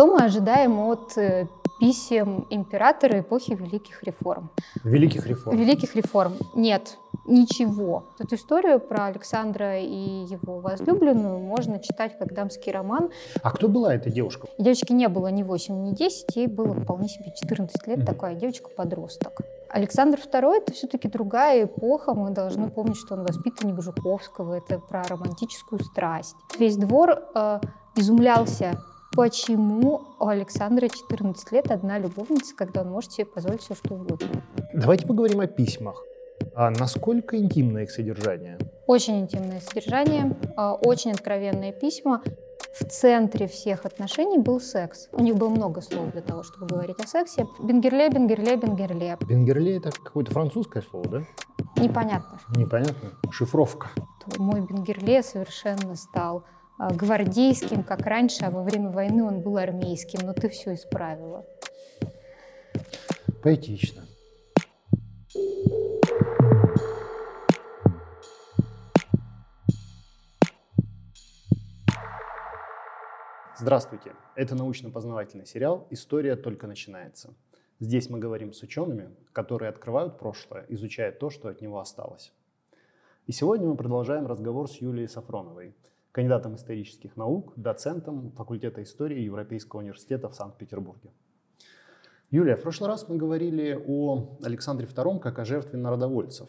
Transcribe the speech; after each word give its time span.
Что 0.00 0.06
мы 0.06 0.24
ожидаем 0.24 0.80
от 0.80 1.18
э, 1.18 1.46
писем 1.78 2.46
императора 2.48 3.20
эпохи 3.20 3.52
Великих 3.52 4.02
реформ? 4.02 4.48
Великих 4.82 5.26
реформ. 5.26 5.58
Великих 5.58 5.94
реформ. 5.94 6.32
Нет, 6.54 6.96
ничего. 7.26 8.04
Эту 8.18 8.36
историю 8.36 8.80
про 8.80 9.04
Александра 9.04 9.78
и 9.78 10.24
его 10.24 10.60
возлюбленную 10.60 11.38
можно 11.38 11.80
читать 11.80 12.16
как 12.18 12.32
дамский 12.32 12.72
роман. 12.72 13.10
А 13.42 13.50
кто 13.50 13.68
была 13.68 13.94
эта 13.94 14.08
девушка? 14.08 14.48
Девочке 14.56 14.94
не 14.94 15.06
было 15.06 15.26
ни 15.26 15.42
8, 15.42 15.82
ни 15.82 15.94
10, 15.94 16.34
ей 16.34 16.46
было 16.46 16.72
вполне 16.72 17.10
себе 17.10 17.34
14 17.38 17.86
лет, 17.86 17.98
mm-hmm. 17.98 18.06
такая 18.06 18.34
девочка-подросток. 18.36 19.42
Александр 19.68 20.18
II 20.18 20.62
это 20.62 20.72
все-таки 20.72 21.08
другая 21.08 21.64
эпоха. 21.64 22.14
Мы 22.14 22.30
должны 22.30 22.70
помнить, 22.70 22.96
что 22.96 23.16
он 23.16 23.26
воспитанник 23.26 23.82
Жуковского. 23.82 24.54
Это 24.54 24.78
про 24.78 25.02
романтическую 25.02 25.84
страсть. 25.84 26.36
Весь 26.58 26.78
двор 26.78 27.22
э, 27.34 27.60
изумлялся, 27.96 28.80
почему 29.12 30.02
у 30.18 30.26
Александра 30.26 30.88
14 30.88 31.52
лет 31.52 31.70
одна 31.70 31.98
любовница, 31.98 32.54
когда 32.56 32.82
он 32.82 32.90
может 32.90 33.12
себе 33.12 33.26
позволить 33.26 33.62
все, 33.62 33.74
что 33.74 33.94
угодно. 33.94 34.42
Давайте 34.74 35.06
поговорим 35.06 35.40
о 35.40 35.46
письмах. 35.46 36.02
А 36.54 36.70
насколько 36.70 37.36
интимное 37.36 37.84
их 37.84 37.90
содержание? 37.90 38.58
Очень 38.86 39.20
интимное 39.20 39.60
содержание, 39.60 40.36
э, 40.56 40.70
очень 40.82 41.12
откровенные 41.12 41.72
письма 41.72 42.22
в 42.72 42.84
центре 42.84 43.46
всех 43.46 43.84
отношений 43.84 44.38
был 44.38 44.60
секс. 44.60 45.08
У 45.12 45.22
них 45.22 45.36
было 45.36 45.48
много 45.48 45.80
слов 45.80 46.12
для 46.12 46.22
того, 46.22 46.42
чтобы 46.42 46.66
говорить 46.66 46.98
о 47.00 47.06
сексе. 47.06 47.46
Бенгерле, 47.60 48.08
бенгерле, 48.08 48.56
бенгерле. 48.56 49.18
Бенгерле 49.28 49.76
это 49.76 49.90
какое-то 49.90 50.32
французское 50.32 50.82
слово, 50.82 51.08
да? 51.08 51.22
Непонятно. 51.76 52.40
Непонятно. 52.56 53.10
Шифровка. 53.30 53.88
Мой 54.38 54.60
бенгерле 54.60 55.22
совершенно 55.22 55.96
стал 55.96 56.38
а, 56.38 56.59
гвардейским, 56.88 57.82
как 57.82 58.06
раньше, 58.06 58.44
а 58.44 58.50
во 58.50 58.62
время 58.62 58.90
войны 58.90 59.22
он 59.22 59.40
был 59.40 59.58
армейским. 59.58 60.20
Но 60.26 60.32
ты 60.32 60.48
все 60.48 60.74
исправила. 60.74 61.44
Поэтично. 63.42 64.02
Здравствуйте! 73.58 74.14
Это 74.36 74.54
научно-познавательный 74.54 75.44
сериал 75.44 75.86
«История 75.90 76.34
только 76.34 76.66
начинается». 76.66 77.34
Здесь 77.78 78.08
мы 78.08 78.18
говорим 78.18 78.54
с 78.54 78.62
учеными, 78.62 79.10
которые 79.32 79.68
открывают 79.68 80.18
прошлое, 80.18 80.64
изучая 80.70 81.12
то, 81.12 81.28
что 81.28 81.48
от 81.48 81.60
него 81.60 81.78
осталось. 81.78 82.32
И 83.26 83.32
сегодня 83.32 83.68
мы 83.68 83.76
продолжаем 83.76 84.26
разговор 84.26 84.66
с 84.66 84.76
Юлией 84.76 85.08
Сафроновой, 85.08 85.74
кандидатом 86.12 86.56
исторических 86.56 87.16
наук, 87.16 87.52
доцентом 87.56 88.32
факультета 88.32 88.82
истории 88.82 89.20
Европейского 89.20 89.80
университета 89.80 90.28
в 90.28 90.34
Санкт-Петербурге. 90.34 91.10
Юлия, 92.30 92.56
в 92.56 92.62
прошлый 92.62 92.88
раз 92.88 93.08
мы 93.08 93.16
говорили 93.16 93.76
о 93.86 94.38
Александре 94.42 94.86
II 94.86 95.18
как 95.18 95.38
о 95.38 95.44
жертве 95.44 95.78
народовольцев, 95.78 96.48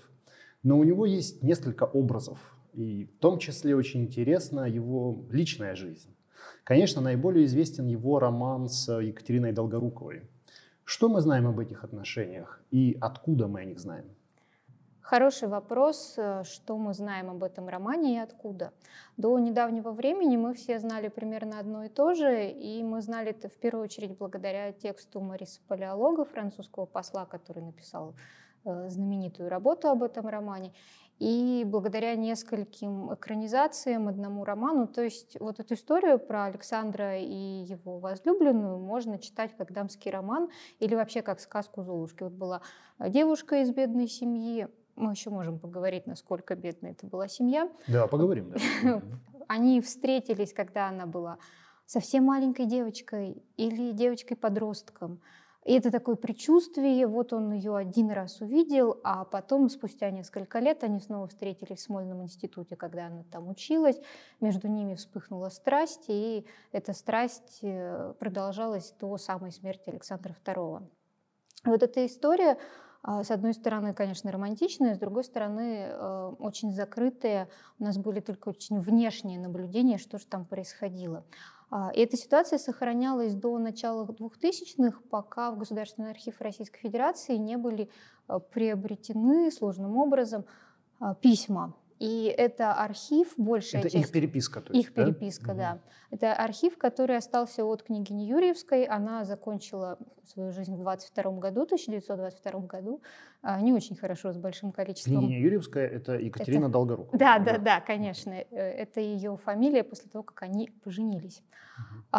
но 0.63 0.77
у 0.77 0.83
него 0.83 1.05
есть 1.05 1.41
несколько 1.41 1.85
образов, 1.85 2.39
и 2.73 3.05
в 3.05 3.19
том 3.19 3.39
числе 3.39 3.75
очень 3.75 4.03
интересна 4.03 4.67
его 4.67 5.25
личная 5.31 5.75
жизнь. 5.75 6.15
Конечно, 6.63 7.01
наиболее 7.01 7.45
известен 7.45 7.87
его 7.87 8.19
роман 8.19 8.69
с 8.69 8.91
Екатериной 8.99 9.51
Долгоруковой. 9.51 10.23
Что 10.83 11.09
мы 11.09 11.21
знаем 11.21 11.47
об 11.47 11.59
этих 11.59 11.83
отношениях 11.83 12.61
и 12.71 12.97
откуда 13.01 13.47
мы 13.47 13.61
о 13.61 13.65
них 13.65 13.79
знаем? 13.79 14.05
Хороший 15.01 15.47
вопрос, 15.47 16.17
что 16.43 16.77
мы 16.77 16.93
знаем 16.93 17.29
об 17.29 17.43
этом 17.43 17.67
романе 17.67 18.15
и 18.15 18.19
откуда. 18.19 18.71
До 19.17 19.37
недавнего 19.39 19.91
времени 19.91 20.37
мы 20.37 20.53
все 20.53 20.79
знали 20.79 21.09
примерно 21.09 21.59
одно 21.59 21.83
и 21.83 21.89
то 21.89 22.13
же, 22.13 22.49
и 22.49 22.83
мы 22.83 23.01
знали 23.01 23.31
это 23.31 23.49
в 23.49 23.57
первую 23.57 23.85
очередь 23.85 24.17
благодаря 24.17 24.71
тексту 24.71 25.19
Мариса 25.19 25.59
Палеолога, 25.67 26.23
французского 26.23 26.85
посла, 26.85 27.25
который 27.25 27.63
написал 27.63 28.13
э, 28.63 28.89
знаменитую 28.89 29.49
работу 29.49 29.89
об 29.89 30.03
этом 30.03 30.27
романе 30.27 30.71
и 31.21 31.63
благодаря 31.67 32.15
нескольким 32.15 33.13
экранизациям, 33.13 34.07
одному 34.07 34.43
роману. 34.43 34.87
То 34.87 35.03
есть 35.03 35.39
вот 35.39 35.59
эту 35.59 35.75
историю 35.75 36.17
про 36.17 36.45
Александра 36.45 37.19
и 37.19 37.63
его 37.63 37.99
возлюбленную 37.99 38.79
можно 38.79 39.19
читать 39.19 39.55
как 39.55 39.71
дамский 39.71 40.09
роман 40.09 40.49
или 40.79 40.95
вообще 40.95 41.21
как 41.21 41.39
сказку 41.39 41.83
Золушки. 41.83 42.23
Вот 42.23 42.33
была 42.33 42.61
девушка 42.99 43.61
из 43.61 43.71
бедной 43.71 44.07
семьи, 44.07 44.67
мы 45.01 45.11
еще 45.11 45.29
можем 45.29 45.59
поговорить, 45.59 46.07
насколько 46.07 46.55
бедная 46.55 46.91
это 46.91 47.07
была 47.07 47.27
семья. 47.27 47.69
Да, 47.87 48.07
поговорим. 48.07 48.53
Да. 48.83 49.01
Они 49.47 49.81
встретились, 49.81 50.53
когда 50.53 50.87
она 50.87 51.05
была 51.05 51.37
совсем 51.85 52.23
маленькой 52.25 52.67
девочкой 52.67 53.43
или 53.57 53.91
девочкой-подростком. 53.91 55.19
И 55.63 55.73
это 55.73 55.91
такое 55.91 56.15
предчувствие, 56.15 57.05
вот 57.05 57.33
он 57.33 57.51
ее 57.51 57.75
один 57.75 58.09
раз 58.09 58.41
увидел, 58.41 58.99
а 59.03 59.25
потом, 59.25 59.69
спустя 59.69 60.09
несколько 60.09 60.57
лет, 60.57 60.83
они 60.83 60.99
снова 60.99 61.27
встретились 61.27 61.79
в 61.79 61.83
Смольном 61.83 62.23
институте, 62.23 62.75
когда 62.75 63.07
она 63.07 63.23
там 63.31 63.47
училась, 63.47 63.99
между 64.39 64.67
ними 64.67 64.95
вспыхнула 64.95 65.49
страсть, 65.49 66.05
и 66.07 66.47
эта 66.71 66.93
страсть 66.93 67.59
э, 67.61 68.13
продолжалась 68.17 68.91
до 68.99 69.17
самой 69.17 69.51
смерти 69.51 69.89
Александра 69.91 70.35
II. 70.43 70.81
Вот 71.65 71.83
эта 71.83 72.05
история, 72.07 72.57
с 73.03 73.31
одной 73.31 73.53
стороны, 73.53 73.93
конечно, 73.93 74.31
романтичная, 74.31 74.93
с 74.93 74.99
другой 74.99 75.23
стороны, 75.23 75.87
э, 75.89 76.33
очень 76.39 76.71
закрытая. 76.71 77.49
У 77.79 77.83
нас 77.83 77.97
были 77.97 78.19
только 78.19 78.49
очень 78.49 78.79
внешние 78.79 79.39
наблюдения, 79.39 79.97
что 79.97 80.19
же 80.19 80.25
там 80.27 80.45
происходило. 80.45 81.23
А, 81.71 81.89
и 81.95 82.01
эта 82.01 82.17
ситуация 82.17 82.59
сохранялась 82.59 83.33
до 83.33 83.57
начала 83.57 84.05
2000-х, 84.05 84.99
пока 85.09 85.51
в 85.51 85.57
Государственный 85.57 86.11
архив 86.11 86.41
Российской 86.41 86.79
Федерации 86.79 87.37
не 87.37 87.57
были 87.57 87.89
а, 88.27 88.39
приобретены 88.39 89.49
сложным 89.51 89.97
образом 89.97 90.45
а, 90.99 91.15
письма 91.15 91.73
и 92.01 92.33
это 92.35 92.73
архив, 92.73 93.35
большая 93.37 93.81
это 93.81 93.91
часть... 93.91 94.05
их 94.05 94.11
переписка, 94.11 94.59
то 94.59 94.73
есть, 94.73 94.87
Их 94.87 94.95
да? 94.95 95.05
переписка, 95.05 95.53
да. 95.53 95.71
Угу. 95.73 96.15
Это 96.15 96.33
архив, 96.33 96.75
который 96.79 97.15
остался 97.15 97.63
от 97.63 97.83
княгини 97.83 98.23
Юрьевской. 98.23 98.85
Она 98.85 99.23
закончила 99.23 99.99
свою 100.23 100.51
жизнь 100.51 100.73
в 100.75 100.79
22 100.79 101.31
году, 101.33 101.61
1922 101.61 102.59
году. 102.61 103.03
А, 103.43 103.61
не 103.61 103.71
очень 103.71 103.95
хорошо, 103.95 104.33
с 104.33 104.37
большим 104.37 104.71
количеством... 104.71 105.19
Княгиня 105.19 105.39
Юрьевская— 105.41 105.87
это 105.89 106.13
Екатерина 106.13 106.63
это... 106.63 106.73
Долгорукова. 106.73 107.19
Да, 107.19 107.37
да, 107.37 107.51
да, 107.53 107.57
да, 107.59 107.81
конечно. 107.81 108.31
Э, 108.31 108.45
это 108.49 108.99
ее 108.99 109.37
фамилия 109.37 109.83
после 109.83 110.09
того, 110.09 110.23
как 110.23 110.41
они 110.41 110.71
поженились. 110.83 111.43
Угу. 111.77 112.17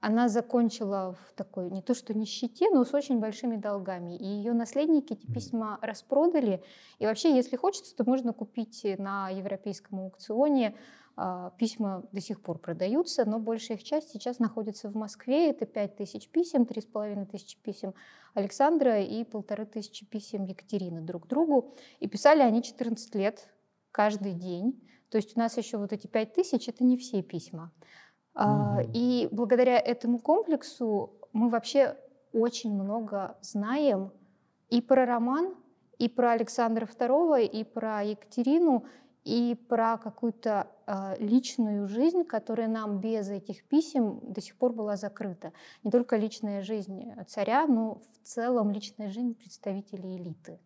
Она 0.00 0.28
закончила 0.28 1.16
в 1.20 1.32
такой, 1.34 1.70
не 1.70 1.82
то 1.82 1.92
что 1.92 2.14
нищете, 2.14 2.70
но 2.70 2.84
с 2.84 2.94
очень 2.94 3.18
большими 3.18 3.56
долгами. 3.56 4.16
И 4.16 4.24
ее 4.24 4.52
наследники 4.52 5.14
эти 5.14 5.26
письма 5.26 5.78
распродали. 5.82 6.62
И 7.00 7.06
вообще, 7.06 7.34
если 7.34 7.56
хочется, 7.56 7.96
то 7.96 8.04
можно 8.04 8.32
купить 8.32 8.86
на 8.98 9.28
европейском 9.30 9.98
аукционе. 10.00 10.76
А, 11.20 11.50
письма 11.58 12.04
до 12.12 12.20
сих 12.20 12.40
пор 12.40 12.58
продаются, 12.58 13.24
но 13.24 13.40
большая 13.40 13.76
их 13.76 13.82
часть 13.82 14.10
сейчас 14.10 14.38
находится 14.38 14.88
в 14.88 14.94
Москве. 14.94 15.50
Это 15.50 15.66
5 15.66 15.96
тысяч 15.96 16.28
писем, 16.28 16.62
3,5 16.62 17.26
тысячи 17.26 17.60
писем 17.60 17.92
Александра 18.34 19.02
и 19.02 19.24
полторы 19.24 19.66
тысячи 19.66 20.06
писем 20.06 20.44
Екатерины 20.44 21.00
друг 21.00 21.26
другу. 21.26 21.74
И 21.98 22.06
писали 22.06 22.42
они 22.42 22.62
14 22.62 23.16
лет 23.16 23.48
каждый 23.90 24.32
день. 24.32 24.80
То 25.10 25.16
есть 25.16 25.36
у 25.36 25.40
нас 25.40 25.56
еще 25.56 25.78
вот 25.78 25.92
эти 25.92 26.06
5 26.06 26.34
тысяч— 26.34 26.68
это 26.68 26.84
не 26.84 26.96
все 26.96 27.20
письма. 27.20 27.72
Угу. 28.38 28.90
И 28.94 29.28
благодаря 29.32 29.78
этому 29.78 30.18
комплексу 30.20 31.10
мы 31.32 31.48
вообще 31.48 31.96
очень 32.32 32.72
много 32.72 33.36
знаем 33.40 34.12
и 34.70 34.80
про 34.80 35.06
роман, 35.06 35.54
и 35.98 36.08
про 36.08 36.32
Александра 36.32 36.86
II, 36.86 37.44
и 37.44 37.64
про 37.64 38.02
Екатерину, 38.02 38.84
и 39.24 39.56
про 39.68 39.98
какую-то 39.98 40.68
э, 40.86 41.16
личную 41.18 41.88
жизнь, 41.88 42.24
которая 42.24 42.68
нам 42.68 43.00
без 43.00 43.28
этих 43.28 43.64
писем 43.64 44.20
до 44.22 44.40
сих 44.40 44.56
пор 44.56 44.72
была 44.72 44.96
закрыта. 44.96 45.52
Не 45.82 45.90
только 45.90 46.16
личная 46.16 46.62
жизнь 46.62 47.12
царя, 47.26 47.66
но 47.66 47.96
в 47.96 48.26
целом 48.26 48.70
личная 48.70 49.10
жизнь 49.10 49.34
представителей 49.34 50.16
элиты. 50.16 50.60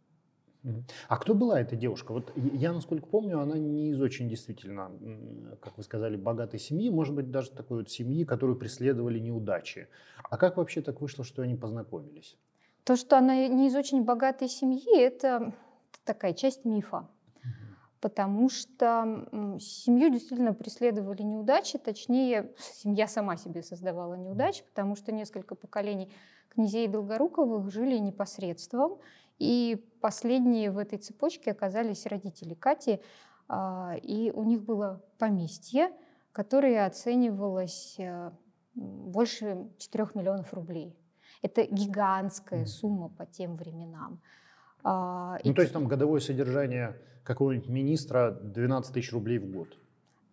А 1.09 1.17
кто 1.17 1.35
была 1.35 1.61
эта 1.61 1.75
девушка? 1.75 2.13
Вот 2.13 2.33
я, 2.37 2.73
насколько 2.73 3.07
помню, 3.07 3.41
она 3.41 3.59
не 3.59 3.91
из 3.91 4.01
очень 4.01 4.29
действительно, 4.29 4.91
как 5.61 5.77
вы 5.77 5.83
сказали, 5.83 6.17
богатой 6.17 6.61
семьи, 6.61 6.89
может 6.91 7.15
быть, 7.15 7.31
даже 7.31 7.51
такой 7.51 7.79
вот 7.79 7.91
семьи, 7.91 8.25
которую 8.25 8.59
преследовали 8.59 9.19
неудачи. 9.19 9.89
А 10.23 10.37
как 10.37 10.57
вообще 10.57 10.81
так 10.81 11.01
вышло, 11.01 11.25
что 11.25 11.43
они 11.43 11.57
познакомились? 11.57 12.37
То, 12.85 12.97
что 12.97 13.19
она 13.19 13.49
не 13.49 13.69
из 13.69 13.75
очень 13.75 14.05
богатой 14.05 14.49
семьи, 14.49 14.99
это 14.99 15.53
такая 16.05 16.33
часть 16.33 16.65
мифа. 16.65 17.09
Потому 18.01 18.49
что 18.49 19.59
семью 19.61 20.11
действительно 20.11 20.55
преследовали 20.55 21.23
неудачи, 21.23 21.79
точнее, 21.79 22.53
семья 22.59 23.07
сама 23.07 23.37
себе 23.37 23.63
создавала 23.63 24.15
неудачи, 24.15 24.65
потому 24.65 24.97
что 24.97 25.13
несколько 25.13 25.55
поколений 25.55 26.13
князей 26.49 26.89
Долгоруковых 26.89 27.71
жили 27.71 27.99
непосредством, 27.99 28.99
и 29.43 29.85
последние 30.01 30.71
в 30.71 30.79
этой 30.79 30.99
цепочке 30.99 31.51
оказались 31.51 32.07
родители 32.07 32.55
Кати, 32.55 33.01
а, 33.49 33.97
и 34.01 34.31
у 34.31 34.45
них 34.45 34.63
было 34.63 35.03
поместье, 35.19 35.91
которое 36.31 36.87
оценивалось 36.87 37.97
э, 37.99 38.31
больше 38.75 39.69
4 39.79 40.07
миллионов 40.15 40.55
рублей. 40.55 40.97
Это 41.43 41.67
гигантская 41.67 42.67
сумма 42.67 43.09
по 43.09 43.27
тем 43.27 43.57
временам. 43.57 44.21
А, 44.85 45.39
ну, 45.45 45.51
и... 45.51 45.55
то 45.55 45.63
есть 45.63 45.73
там 45.73 45.89
годовое 45.89 46.21
содержание 46.21 46.97
какого-нибудь 47.25 47.69
министра 47.69 48.31
12 48.31 48.95
тысяч 48.95 49.13
рублей 49.13 49.39
в 49.39 49.51
год. 49.51 49.77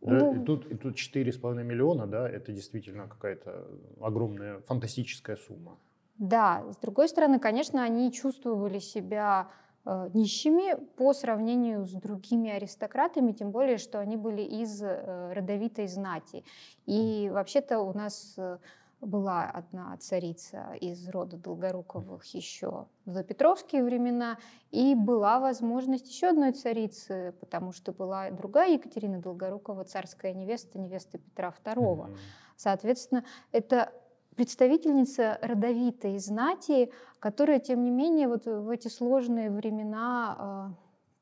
Ну, 0.01 0.41
и 0.41 0.45
тут, 0.45 0.71
и 0.71 0.75
тут 0.75 0.95
4,5 0.95 1.63
миллиона, 1.63 2.05
да, 2.05 2.29
это 2.29 2.51
действительно 2.51 3.07
какая-то 3.07 3.67
огромная 3.99 4.59
фантастическая 4.61 5.35
сумма. 5.35 5.77
Да, 6.19 6.65
с 6.69 6.77
другой 6.77 7.07
стороны, 7.07 7.39
конечно, 7.39 7.81
они 7.81 8.11
чувствовали 8.11 8.79
себя 8.79 9.49
э, 9.85 10.09
нищими 10.13 10.75
по 10.97 11.13
сравнению 11.13 11.85
с 11.85 11.91
другими 11.93 12.51
аристократами, 12.51 13.31
тем 13.31 13.51
более, 13.51 13.77
что 13.77 13.99
они 13.99 14.17
были 14.17 14.41
из 14.41 14.83
э, 14.83 15.31
родовитой 15.33 15.87
знати. 15.87 16.43
И 16.85 17.29
вообще-то 17.33 17.79
у 17.79 17.93
нас 17.93 18.33
э, 18.37 18.57
была 18.99 19.45
одна 19.45 19.95
царица 19.97 20.73
из 20.81 21.07
рода 21.07 21.37
Долгоруковых 21.37 22.25
еще 22.35 22.87
в 23.05 23.23
Петровские 23.23 23.85
времена, 23.85 24.37
и 24.71 24.95
была 24.95 25.39
возможность 25.39 26.09
еще 26.09 26.27
одной 26.27 26.51
царицы, 26.51 27.33
потому 27.39 27.71
что 27.71 27.93
была 27.93 28.29
другая 28.29 28.73
Екатерина 28.73 29.21
Долгорукова, 29.21 29.85
царская 29.85 30.33
невеста, 30.33 30.79
невеста 30.79 31.17
Петра 31.17 31.53
II. 31.63 31.75
Mm-hmm. 31.75 32.17
Соответственно, 32.57 33.23
это 33.53 33.93
представительница 34.39 35.37
родовитой 35.41 36.17
знати, 36.17 36.93
которая, 37.19 37.59
тем 37.59 37.83
не 37.83 37.91
менее, 37.91 38.29
вот 38.29 38.45
в 38.45 38.69
эти 38.69 38.87
сложные 38.87 39.51
времена 39.51 40.35
а, 40.39 40.73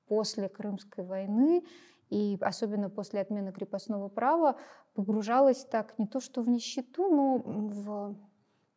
после 0.08 0.50
Крымской 0.50 1.04
войны 1.04 1.64
и 2.12 2.38
особенно 2.42 2.92
после 2.92 3.22
отмены 3.22 3.52
крепостного 3.52 4.08
права 4.08 4.56
погружалась 4.94 5.66
так 5.66 5.98
не 5.98 6.06
то 6.06 6.20
что 6.20 6.44
в 6.44 6.48
нищету, 6.48 7.10
но 7.10 7.38
в 7.40 8.16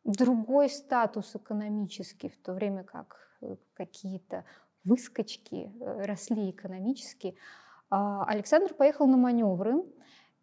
другой 0.05 0.69
статус 0.71 1.35
экономический, 1.35 2.29
в 2.29 2.37
то 2.39 2.53
время 2.53 2.83
как 2.83 3.17
э, 3.41 3.57
какие-то 3.75 4.43
выскочки 4.83 5.71
э, 5.79 6.05
росли 6.05 6.49
экономически. 6.49 7.35
А 7.91 8.23
Александр 8.23 8.73
поехал 8.73 9.05
на 9.05 9.17
маневры 9.17 9.83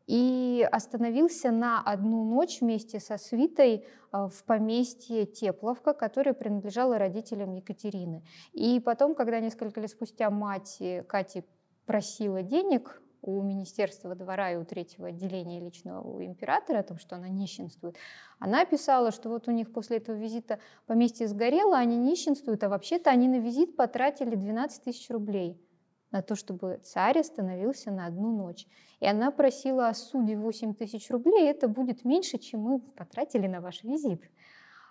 и 0.09 0.67
остановился 0.73 1.51
на 1.51 1.83
одну 1.83 2.25
ночь 2.25 2.63
вместе 2.63 2.99
со 2.99 3.19
свитой 3.19 3.85
а, 4.11 4.29
в 4.29 4.43
поместье 4.45 5.27
Тепловка, 5.27 5.93
которое 5.93 6.33
принадлежало 6.33 6.99
родителям 6.99 7.53
Екатерины. 7.53 8.25
И 8.55 8.81
потом, 8.81 9.15
когда 9.15 9.39
несколько 9.39 9.81
лет 9.81 9.91
спустя 9.91 10.31
мать 10.31 10.83
Кати 11.07 11.45
просила 11.85 12.43
денег 12.43 13.03
у 13.21 13.43
Министерства 13.43 14.15
двора 14.15 14.53
и 14.53 14.57
у 14.57 14.65
третьего 14.65 15.09
отделения 15.09 15.61
личного 15.61 16.01
у 16.01 16.23
императора 16.23 16.79
о 16.79 16.85
том, 16.85 16.99
что 16.99 17.17
она 17.17 17.29
нищенствует, 17.29 17.97
она 18.39 18.65
писала, 18.65 19.11
что 19.11 19.29
вот 19.29 19.47
у 19.47 19.51
них 19.51 19.73
после 19.73 19.99
этого 19.99 20.17
визита 20.17 20.59
поместье 20.87 21.29
сгорело, 21.29 21.77
они 21.77 21.99
нищенствуют, 21.99 22.65
а 22.65 22.71
вообще-то 22.71 23.11
они 23.11 23.29
на 23.29 23.41
визит 23.41 23.77
потратили 23.77 24.37
12 24.37 24.85
тысяч 24.85 25.11
рублей 25.11 25.61
на 26.11 26.23
то, 26.23 26.35
чтобы 26.35 26.81
царь 26.83 27.19
остановился 27.19 27.91
на 27.91 28.07
одну 28.07 28.37
ночь. 28.37 28.67
И 29.01 29.07
она 29.07 29.31
просила 29.31 29.89
о 29.89 29.95
суде 29.95 30.37
8 30.37 30.75
тысяч 30.75 31.11
рублей, 31.11 31.51
это 31.51 31.69
будет 31.69 32.05
меньше, 32.05 32.39
чем 32.39 32.61
мы 32.61 32.81
потратили 32.81 33.47
на 33.47 33.61
ваш 33.61 33.83
визит. 33.83 34.23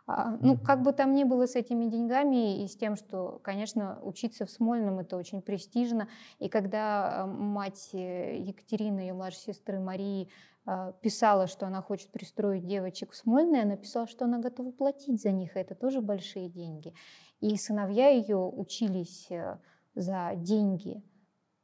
А, 0.10 0.38
ну, 0.40 0.58
как 0.58 0.84
бы 0.84 0.94
там 0.94 1.14
ни 1.14 1.26
было 1.26 1.48
с 1.48 1.56
этими 1.56 1.86
деньгами 1.86 2.64
и 2.64 2.68
с 2.68 2.78
тем, 2.78 2.96
что, 2.96 3.42
конечно, 3.44 4.00
учиться 4.04 4.46
в 4.46 4.50
Смольном 4.50 5.00
это 5.00 5.18
очень 5.18 5.42
престижно. 5.42 6.08
И 6.40 6.48
когда 6.48 7.24
а, 7.24 7.26
мать 7.28 7.90
э, 7.92 8.38
Екатерины, 8.38 9.02
ее 9.02 9.14
младшей 9.14 9.54
сестры 9.54 9.82
Марии, 9.82 10.30
а, 10.66 10.94
писала, 11.02 11.48
что 11.48 11.68
она 11.68 11.82
хочет 11.82 12.10
пристроить 12.10 12.66
девочек 12.66 13.12
в 13.12 13.18
Смольное, 13.18 13.64
она 13.64 13.76
писала, 13.76 14.08
что 14.08 14.24
она 14.24 14.40
готова 14.40 14.72
платить 14.72 15.22
за 15.22 15.32
них, 15.32 15.58
это 15.58 15.76
тоже 15.76 16.00
большие 16.00 16.48
деньги. 16.48 16.94
И 17.42 17.56
сыновья 17.58 18.08
ее 18.08 18.38
учились 18.38 19.28
э, 19.30 19.58
за 19.98 20.34
деньги– 20.36 21.04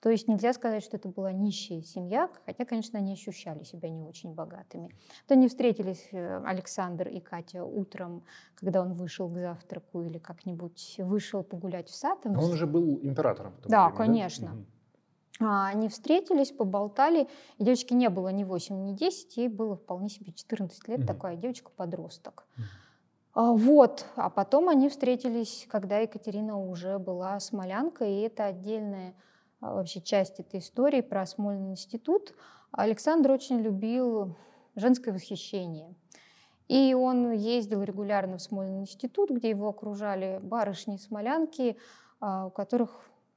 то 0.03 0.09
есть 0.09 0.27
нельзя 0.27 0.51
сказать, 0.51 0.83
что 0.83 0.97
это 0.97 1.07
была 1.07 1.31
нищая 1.31 1.81
семья, 1.81 2.29
хотя, 2.45 2.65
конечно, 2.65 2.99
они 2.99 3.13
ощущали 3.13 3.63
себя 3.63 3.87
не 3.87 4.03
очень 4.03 4.33
богатыми. 4.33 4.89
То 5.27 5.35
они 5.35 5.47
встретились, 5.47 6.09
э, 6.11 6.43
Александр 6.43 7.07
и 7.07 7.21
Катя, 7.21 7.63
утром, 7.63 8.25
когда 8.55 8.81
он 8.81 8.95
вышел 8.95 9.29
к 9.29 9.37
завтраку 9.37 10.03
или 10.03 10.17
как-нибудь 10.17 10.95
вышел 10.97 11.41
погулять 11.41 11.87
в 11.87 11.95
сад. 11.95 12.19
Но 12.25 12.43
он 12.43 12.57
же 12.57 12.67
был 12.67 12.99
императором. 13.01 13.53
Да, 13.63 13.85
время, 13.87 13.97
конечно. 13.97 14.65
Да? 15.39 15.67
Они 15.67 15.87
встретились, 15.87 16.51
поболтали. 16.51 17.29
И 17.57 17.63
девочке 17.63 17.95
не 17.95 18.09
было 18.09 18.27
ни 18.27 18.43
8, 18.43 18.83
ни 18.83 18.91
10, 18.91 19.37
ей 19.37 19.47
было 19.47 19.77
вполне 19.77 20.09
себе 20.09 20.33
14 20.33 20.85
лет, 20.89 20.99
угу. 20.99 21.07
такая 21.07 21.37
девочка-подросток. 21.37 22.45
Угу. 22.57 22.63
Вот, 23.35 24.05
а 24.15 24.29
потом 24.29 24.69
они 24.69 24.89
встретились, 24.89 25.65
когда 25.69 25.97
Екатерина 25.99 26.59
уже 26.59 26.99
была 26.99 27.39
смолянкой, 27.39 28.13
и 28.13 28.21
это 28.21 28.45
отдельная 28.45 29.15
а, 29.59 29.73
вообще 29.73 30.01
часть 30.01 30.39
этой 30.39 30.59
истории 30.59 31.01
про 31.01 31.25
Смольный 31.25 31.71
институт. 31.71 32.35
Александр 32.71 33.31
очень 33.31 33.59
любил 33.61 34.35
женское 34.75 35.13
восхищение. 35.13 35.95
И 36.67 36.93
он 36.93 37.31
ездил 37.31 37.81
регулярно 37.81 38.37
в 38.37 38.41
Смольный 38.41 38.81
институт, 38.81 39.31
где 39.31 39.49
его 39.49 39.69
окружали 39.69 40.39
барышни-смолянки, 40.43 41.77
а, 42.19 42.45
у 42.45 42.49
которых 42.51 42.91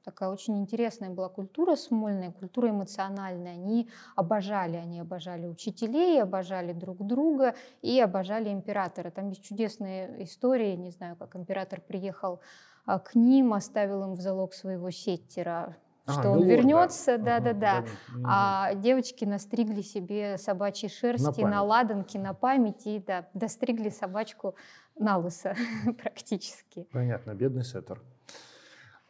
такая 0.07 0.29
очень 0.29 0.57
интересная 0.57 1.09
была 1.09 1.27
культура 1.27 1.75
смольная, 1.75 2.31
культура 2.31 2.69
эмоциональная. 2.69 3.55
Они 3.55 3.89
обожали, 4.15 4.77
они 4.77 5.01
обожали 5.01 5.47
учителей, 5.47 6.23
обожали 6.23 6.71
друг 6.71 7.05
друга 7.05 7.55
и 7.81 7.99
обожали 7.99 8.49
императора. 8.49 9.11
Там 9.11 9.27
есть 9.29 9.43
чудесные 9.43 10.23
истории, 10.23 10.77
не 10.77 10.91
знаю, 10.91 11.17
как 11.17 11.35
император 11.35 11.81
приехал 11.81 12.39
а, 12.85 12.99
к 12.99 13.15
ним, 13.15 13.53
оставил 13.53 14.01
им 14.03 14.13
в 14.13 14.21
залог 14.21 14.53
своего 14.53 14.91
сеттера 14.91 15.75
что 16.09 16.29
а, 16.29 16.31
он 16.37 16.43
вернется, 16.43 17.17
да-да-да. 17.17 17.83
А 18.23 18.75
девочки 18.75 19.25
настригли 19.25 19.81
себе 19.81 20.37
собачьей 20.37 20.89
шерсти 20.89 21.41
на, 21.41 21.49
на 21.49 21.63
ладанки, 21.63 22.17
на 22.17 22.33
память 22.33 22.87
и 22.87 23.03
да, 23.05 23.27
достригли 23.33 23.89
собачку 23.89 24.55
на 24.97 25.17
лысо 25.17 25.53
практически. 26.01 26.87
Понятно, 26.93 27.33
бедный 27.33 27.65
сеттер. 27.65 28.01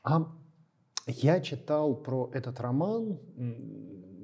А 0.01 0.25
я 1.07 1.39
читал 1.41 1.95
про 1.95 2.29
этот 2.33 2.59
роман, 2.59 3.19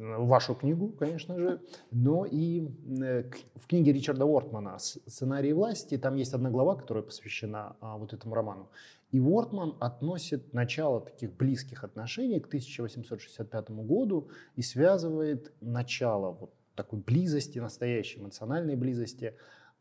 вашу 0.04 0.56
книгу, 0.56 0.90
конечно 0.90 1.38
же, 1.38 1.62
но 1.92 2.26
и 2.26 2.68
э, 3.02 3.24
в 3.56 3.68
книге 3.68 3.94
Ричарда 3.94 4.26
Уортмана 4.26 4.78
«Сценарий 4.80 5.54
власти» 5.54 5.98
там 5.98 6.16
есть 6.16 6.34
одна 6.34 6.50
глава, 6.50 6.76
которая 6.76 7.04
посвящена 7.04 7.76
а, 7.80 7.98
вот 7.98 8.14
этому 8.14 8.36
роману. 8.36 8.70
И 9.12 9.20
Уортман 9.20 9.76
относит 9.80 10.54
начало 10.54 11.02
таких 11.02 11.36
близких 11.36 11.84
отношений 11.84 12.40
к 12.40 12.48
1865 12.48 13.72
году 13.72 14.30
и 14.56 14.62
связывает 14.62 15.54
начало 15.62 16.32
вот 16.32 16.54
такой 16.76 17.00
близости, 17.00 17.60
настоящей 17.60 18.20
эмоциональной 18.20 18.76
близости, 18.76 19.36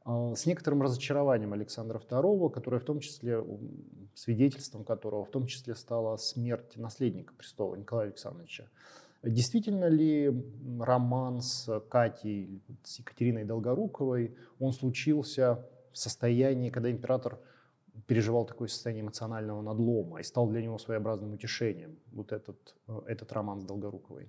а, 0.05 0.35
с 0.35 0.47
некоторым 0.47 0.83
разочарованием 0.83 1.53
Александра 1.53 1.99
II, 1.99 2.50
которое 2.50 2.79
в 2.79 2.85
том 2.85 3.00
числе, 3.00 3.43
свидетельством 4.14 4.85
которого 4.85 5.25
в 5.25 5.31
том 5.31 5.47
числе 5.47 5.75
стала 5.75 6.16
смерть 6.16 6.76
наследника 6.76 7.35
престола 7.35 7.76
Николая 7.76 8.07
Александровича. 8.09 8.64
Действительно 9.23 9.88
ли 9.88 10.33
роман 10.81 11.42
с 11.42 11.81
Катей, 11.88 12.61
с 12.83 12.99
Екатериной 12.99 13.45
Долгоруковой, 13.45 14.37
он 14.59 14.73
случился 14.73 15.64
в 15.92 15.99
состоянии, 15.99 16.71
когда 16.71 16.90
император 16.90 17.38
переживал 18.07 18.45
такое 18.45 18.69
состояние 18.69 19.02
эмоционального 19.02 19.62
надлома 19.62 20.21
и 20.21 20.25
стал 20.25 20.49
для 20.49 20.62
него 20.62 20.78
своеобразным 20.78 21.35
утешением, 21.35 21.99
вот 22.12 22.33
этот, 22.33 22.75
э, 22.88 23.00
этот 23.07 23.33
роман 23.33 23.61
с 23.61 23.64
Долгоруковой? 23.64 24.28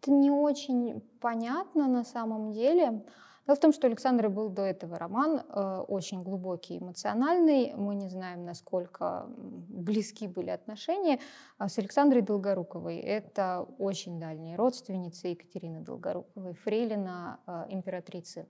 Это 0.00 0.10
не 0.12 0.30
очень 0.30 1.00
понятно 1.20 1.88
на 1.88 2.04
самом 2.04 2.52
деле. 2.52 3.02
Дело 3.46 3.56
в 3.56 3.60
том, 3.60 3.72
что 3.72 3.86
Александр 3.86 4.30
был 4.30 4.48
до 4.48 4.62
этого 4.62 4.98
роман 4.98 5.40
э, 5.40 5.84
очень 5.88 6.22
глубокий, 6.22 6.78
эмоциональный. 6.78 7.74
Мы 7.74 7.94
не 7.94 8.08
знаем, 8.08 8.44
насколько 8.46 9.26
близки 9.28 10.26
были 10.26 10.48
отношения 10.48 11.18
а 11.58 11.68
с 11.68 11.78
Александрой 11.78 12.22
Долгоруковой. 12.22 12.96
Это 12.96 13.66
очень 13.78 14.18
дальние 14.18 14.56
родственницы 14.56 15.28
Екатерины 15.28 15.80
Долгоруковой, 15.80 16.54
фрейлина 16.54 17.38
э, 17.46 17.66
императрицы. 17.68 18.46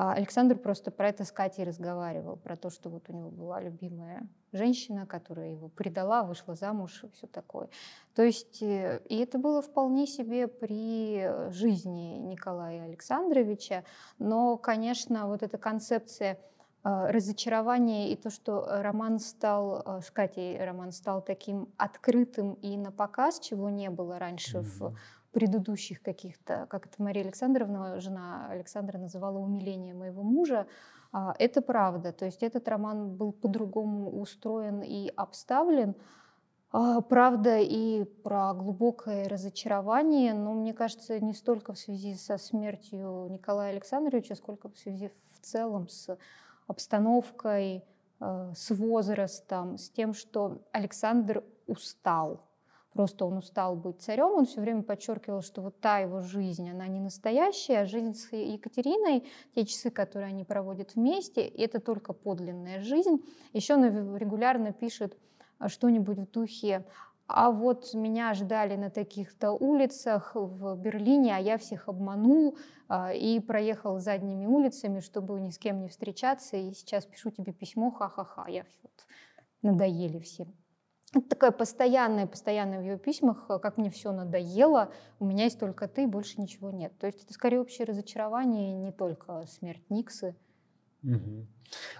А 0.00 0.12
Александр 0.12 0.56
просто 0.56 0.92
про 0.92 1.08
это 1.08 1.24
с 1.24 1.32
Катей 1.32 1.64
разговаривал, 1.64 2.36
про 2.36 2.54
то, 2.54 2.70
что 2.70 2.88
вот 2.88 3.08
у 3.08 3.12
него 3.12 3.30
была 3.30 3.60
любимая 3.60 4.28
женщина, 4.52 5.06
которая 5.06 5.50
его 5.50 5.66
предала, 5.70 6.22
вышла 6.22 6.54
замуж 6.54 7.02
и 7.02 7.10
все 7.16 7.26
такое. 7.26 7.68
То 8.14 8.22
есть, 8.22 8.62
э, 8.62 9.02
и 9.08 9.16
это 9.16 9.38
было 9.38 9.60
вполне 9.60 10.06
себе 10.06 10.46
при 10.46 11.50
жизни 11.50 12.16
Николая 12.16 12.84
Александровича, 12.84 13.82
но, 14.20 14.56
конечно, 14.56 15.26
вот 15.26 15.42
эта 15.42 15.58
концепция 15.58 16.38
а, 16.84 17.10
разочарование 17.10 18.12
и 18.12 18.16
то, 18.16 18.30
что 18.30 18.68
роман 18.68 19.18
стал, 19.18 20.00
с 20.00 20.12
Катей 20.12 20.64
роман 20.64 20.92
стал 20.92 21.22
таким 21.22 21.74
открытым 21.76 22.54
и 22.62 22.76
на 22.76 22.92
показ, 22.92 23.40
чего 23.40 23.68
не 23.68 23.90
было 23.90 24.20
раньше 24.20 24.58
mm-hmm. 24.58 24.78
в 24.78 24.94
предыдущих 25.38 26.02
каких-то, 26.02 26.66
как 26.68 26.86
это 26.86 27.00
Мария 27.00 27.22
Александровна, 27.22 28.00
жена 28.00 28.48
Александра, 28.50 28.98
называла 28.98 29.38
умиление 29.38 29.94
моего 29.94 30.24
мужа. 30.24 30.66
А, 31.12 31.32
это 31.38 31.62
правда. 31.62 32.12
То 32.12 32.24
есть 32.24 32.42
этот 32.42 32.66
роман 32.66 33.14
был 33.14 33.30
по-другому 33.30 34.20
устроен 34.20 34.82
и 34.82 35.12
обставлен. 35.14 35.94
А, 36.72 37.00
правда 37.02 37.60
и 37.60 38.02
про 38.24 38.52
глубокое 38.52 39.28
разочарование, 39.28 40.34
но 40.34 40.54
мне 40.54 40.74
кажется, 40.74 41.20
не 41.20 41.34
столько 41.34 41.72
в 41.72 41.78
связи 41.78 42.14
со 42.16 42.36
смертью 42.36 43.28
Николая 43.30 43.70
Александровича, 43.70 44.34
сколько 44.34 44.68
в 44.68 44.76
связи 44.76 45.12
в 45.36 45.46
целом 45.46 45.88
с 45.88 46.18
обстановкой, 46.66 47.84
э, 48.18 48.52
с 48.56 48.70
возрастом, 48.74 49.78
с 49.78 49.88
тем, 49.88 50.14
что 50.14 50.62
Александр 50.72 51.44
устал. 51.68 52.47
Просто 52.98 53.26
он 53.26 53.36
устал 53.36 53.76
быть 53.76 54.02
царем, 54.02 54.32
он 54.32 54.44
все 54.44 54.60
время 54.60 54.82
подчеркивал, 54.82 55.40
что 55.40 55.62
вот 55.62 55.80
та 55.80 56.00
его 56.00 56.20
жизнь, 56.20 56.68
она 56.68 56.88
не 56.88 56.98
настоящая, 56.98 57.82
а 57.82 57.86
жизнь 57.86 58.12
с 58.12 58.32
Екатериной, 58.32 59.24
те 59.54 59.64
часы, 59.64 59.92
которые 59.92 60.30
они 60.30 60.42
проводят 60.42 60.96
вместе, 60.96 61.42
это 61.42 61.78
только 61.78 62.12
подлинная 62.12 62.80
жизнь. 62.80 63.24
Еще 63.52 63.74
он 63.76 64.16
регулярно 64.16 64.72
пишет 64.72 65.16
что-нибудь 65.68 66.18
в 66.18 66.30
духе 66.32 66.84
а 67.28 67.52
вот 67.52 67.94
меня 67.94 68.34
ждали 68.34 68.74
на 68.74 68.90
таких-то 68.90 69.52
улицах 69.52 70.32
в 70.34 70.74
Берлине, 70.74 71.36
а 71.36 71.38
я 71.38 71.56
всех 71.56 71.88
обманул 71.88 72.58
а, 72.88 73.12
и 73.12 73.38
проехал 73.38 74.00
задними 74.00 74.46
улицами, 74.46 74.98
чтобы 74.98 75.38
ни 75.40 75.50
с 75.50 75.58
кем 75.58 75.82
не 75.82 75.88
встречаться. 75.88 76.56
И 76.56 76.72
сейчас 76.72 77.06
пишу 77.06 77.30
тебе 77.30 77.52
письмо, 77.52 77.92
ха-ха-ха, 77.92 78.48
я 78.48 78.64
вот 78.82 79.06
надоели 79.62 80.18
всем. 80.18 80.52
Это 81.14 81.26
такая 81.28 81.52
постоянная, 81.52 82.26
постоянная 82.26 82.80
в 82.80 82.82
ее 82.82 82.98
письмах, 82.98 83.46
как 83.46 83.78
мне 83.78 83.90
все 83.90 84.12
надоело, 84.12 84.92
у 85.18 85.24
меня 85.24 85.44
есть 85.44 85.58
только 85.58 85.88
ты, 85.88 86.06
больше 86.06 86.40
ничего 86.40 86.70
нет. 86.70 86.92
То 86.98 87.06
есть 87.06 87.24
это 87.24 87.32
скорее 87.32 87.60
общее 87.60 87.86
разочарование, 87.86 88.72
не 88.74 88.92
только 88.92 89.46
смерть 89.46 89.82
Никсы. 89.88 90.36
Угу. 91.02 91.46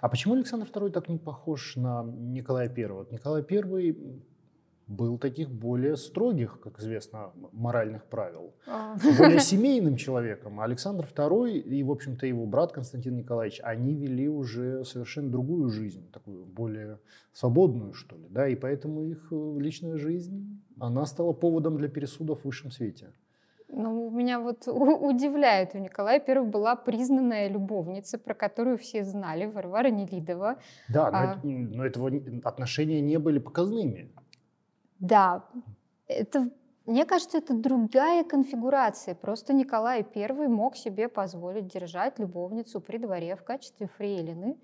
А 0.00 0.08
почему 0.08 0.34
Александр 0.34 0.66
II 0.66 0.90
так 0.90 1.08
не 1.08 1.18
похож 1.18 1.76
на 1.76 2.02
Николая 2.04 2.68
I? 2.68 3.12
Николай 3.12 3.42
I 3.42 3.96
был 4.88 5.18
таких 5.18 5.50
более 5.50 5.96
строгих, 5.96 6.58
как 6.60 6.80
известно, 6.80 7.30
моральных 7.52 8.04
правил. 8.06 8.54
А. 8.66 8.96
Более 9.18 9.40
семейным 9.40 9.96
человеком. 9.96 10.60
А 10.60 10.64
Александр 10.64 11.04
II 11.04 11.58
и, 11.58 11.82
в 11.82 11.90
общем-то, 11.90 12.26
его 12.26 12.46
брат 12.46 12.72
Константин 12.72 13.16
Николаевич, 13.16 13.60
они 13.62 13.94
вели 13.94 14.28
уже 14.28 14.84
совершенно 14.84 15.30
другую 15.30 15.68
жизнь, 15.68 16.10
такую 16.10 16.46
более 16.46 16.98
свободную, 17.34 17.92
что 17.92 18.16
ли. 18.16 18.26
Да? 18.30 18.48
И 18.48 18.56
поэтому 18.56 19.04
их 19.04 19.28
э, 19.30 19.56
личная 19.58 19.98
жизнь, 19.98 20.62
она 20.80 21.04
стала 21.04 21.32
поводом 21.34 21.76
для 21.76 21.88
пересудов 21.88 22.40
в 22.40 22.44
высшем 22.46 22.70
свете. 22.70 23.12
Ну, 23.70 24.08
меня 24.10 24.40
вот 24.40 24.66
удивляет, 24.66 25.74
у 25.74 25.78
Николая 25.78 26.22
I 26.26 26.42
была 26.42 26.74
признанная 26.74 27.50
любовница, 27.50 28.16
про 28.16 28.32
которую 28.32 28.78
все 28.78 29.04
знали, 29.04 29.44
Варвара 29.44 29.90
Нелидова. 29.90 30.56
Да, 30.88 31.10
но, 31.10 31.18
а... 31.18 31.24
это, 31.24 31.46
но 31.46 31.84
этого 31.84 32.10
отношения 32.44 33.02
не 33.02 33.18
были 33.18 33.38
показными. 33.38 34.10
Да, 34.98 35.44
это, 36.06 36.50
мне 36.86 37.04
кажется, 37.04 37.38
это 37.38 37.54
другая 37.54 38.24
конфигурация. 38.24 39.14
Просто 39.14 39.52
Николай 39.52 40.06
I 40.14 40.48
мог 40.48 40.76
себе 40.76 41.08
позволить 41.08 41.68
держать 41.68 42.18
любовницу 42.18 42.80
при 42.80 42.98
дворе 42.98 43.36
в 43.36 43.44
качестве 43.44 43.88
фрейлины. 43.88 44.58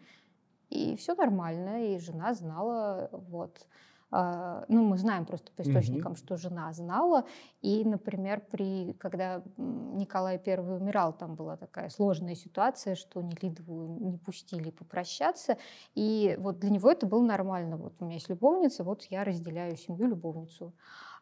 И 0.71 0.97
все 0.97 1.15
нормально, 1.15 1.95
и 1.95 1.99
жена 1.99 2.35
знала, 2.35 3.09
вот. 3.13 3.67
А, 4.17 4.65
ну, 4.69 4.85
мы 4.85 4.97
знаем 4.97 5.27
просто 5.27 5.51
по 5.57 5.63
источникам, 5.63 6.13
угу. 6.13 6.19
что 6.19 6.37
жена 6.37 6.73
знала. 6.73 7.25
И, 7.63 7.85
например, 7.85 8.41
при, 8.49 8.93
когда 8.93 9.43
Николай 9.57 10.41
I 10.47 10.59
умирал, 10.61 11.13
там 11.13 11.35
была 11.35 11.57
такая 11.57 11.89
сложная 11.89 12.37
ситуация, 12.37 12.95
что 12.95 13.21
Нелидову 13.23 13.99
не 13.99 14.17
пустили 14.17 14.71
попрощаться. 14.71 15.59
И 15.97 16.37
вот 16.39 16.61
для 16.61 16.71
него 16.71 16.93
это 16.93 17.07
было 17.07 17.25
нормально. 17.25 17.77
Вот 17.77 17.95
у 17.99 18.05
меня 18.05 18.15
есть 18.15 18.29
любовница, 18.29 18.85
вот 18.85 19.03
я 19.11 19.25
разделяю 19.25 19.77
семью 19.77 20.07
любовницу. 20.07 20.73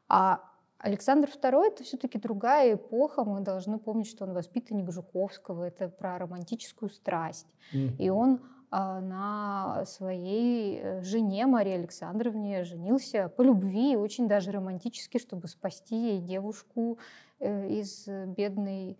А 0.06 0.42
Александр 0.76 1.30
II 1.30 1.68
это 1.68 1.84
все-таки 1.84 2.18
другая 2.18 2.74
эпоха. 2.74 3.24
Мы 3.24 3.40
должны 3.40 3.78
помнить, 3.78 4.08
что 4.08 4.26
он 4.26 4.34
воспитанник 4.34 4.92
Жуковского. 4.92 5.64
Это 5.64 5.88
про 5.88 6.18
романтическую 6.18 6.90
страсть. 6.90 7.46
Mm-hmm. 7.72 7.96
И 7.96 8.10
он 8.10 8.40
на 8.72 9.84
своей 9.84 10.80
э, 10.80 11.02
жене 11.02 11.46
Марии 11.46 11.74
Александровне 11.74 12.64
женился 12.64 13.28
по 13.28 13.42
любви, 13.42 13.96
очень 13.96 14.28
даже 14.28 14.50
романтически, 14.50 15.18
чтобы 15.18 15.46
спасти 15.48 16.18
девушку 16.18 16.98
э, 17.38 17.68
из 17.68 18.06
бедной 18.08 18.92
э, 18.92 18.94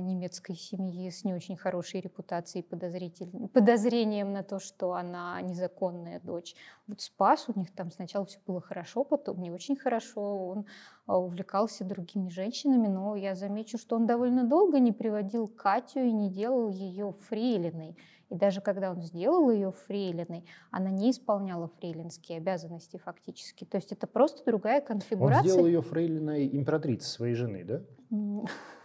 немецкой 0.00 0.54
семьи 0.54 1.10
с 1.10 1.24
не 1.24 1.34
очень 1.34 1.56
хорошей 1.56 2.00
репутацией, 2.00 2.62
подозрением 2.62 4.32
на 4.32 4.42
то, 4.42 4.58
что 4.58 4.92
она 4.92 5.40
незаконная 5.42 6.20
дочь. 6.20 6.54
Вот 6.86 7.00
спас, 7.00 7.48
у 7.48 7.58
них 7.58 7.70
там 7.74 7.90
сначала 7.90 8.26
все 8.26 8.38
было 8.46 8.60
хорошо, 8.60 9.04
потом 9.04 9.40
не 9.40 9.50
очень 9.50 9.76
хорошо, 9.76 10.48
он 10.48 10.66
а, 11.06 11.18
увлекался 11.18 11.84
другими 11.84 12.28
женщинами, 12.28 12.88
но 12.88 13.16
я 13.16 13.34
замечу, 13.34 13.78
что 13.78 13.96
он 13.96 14.06
довольно 14.06 14.44
долго 14.44 14.78
не 14.78 14.92
приводил 14.92 15.48
Катю 15.48 16.00
и 16.00 16.12
не 16.12 16.30
делал 16.30 16.70
ее 16.70 17.12
фрейлиной. 17.28 17.96
И 18.32 18.34
даже 18.34 18.62
когда 18.62 18.90
он 18.90 19.02
сделал 19.02 19.50
ее 19.50 19.72
фрейлиной, 19.72 20.46
она 20.70 20.90
не 20.90 21.10
исполняла 21.10 21.68
фрейлинские 21.68 22.38
обязанности 22.38 22.96
фактически. 22.96 23.64
То 23.64 23.76
есть 23.76 23.92
это 23.92 24.06
просто 24.06 24.42
другая 24.46 24.80
конфигурация. 24.80 25.42
Он 25.42 25.48
сделал 25.48 25.66
ее 25.66 25.82
фрейлиной 25.82 26.48
императрицы 26.56 27.10
своей 27.10 27.34
жены, 27.34 27.62
да? 27.62 27.82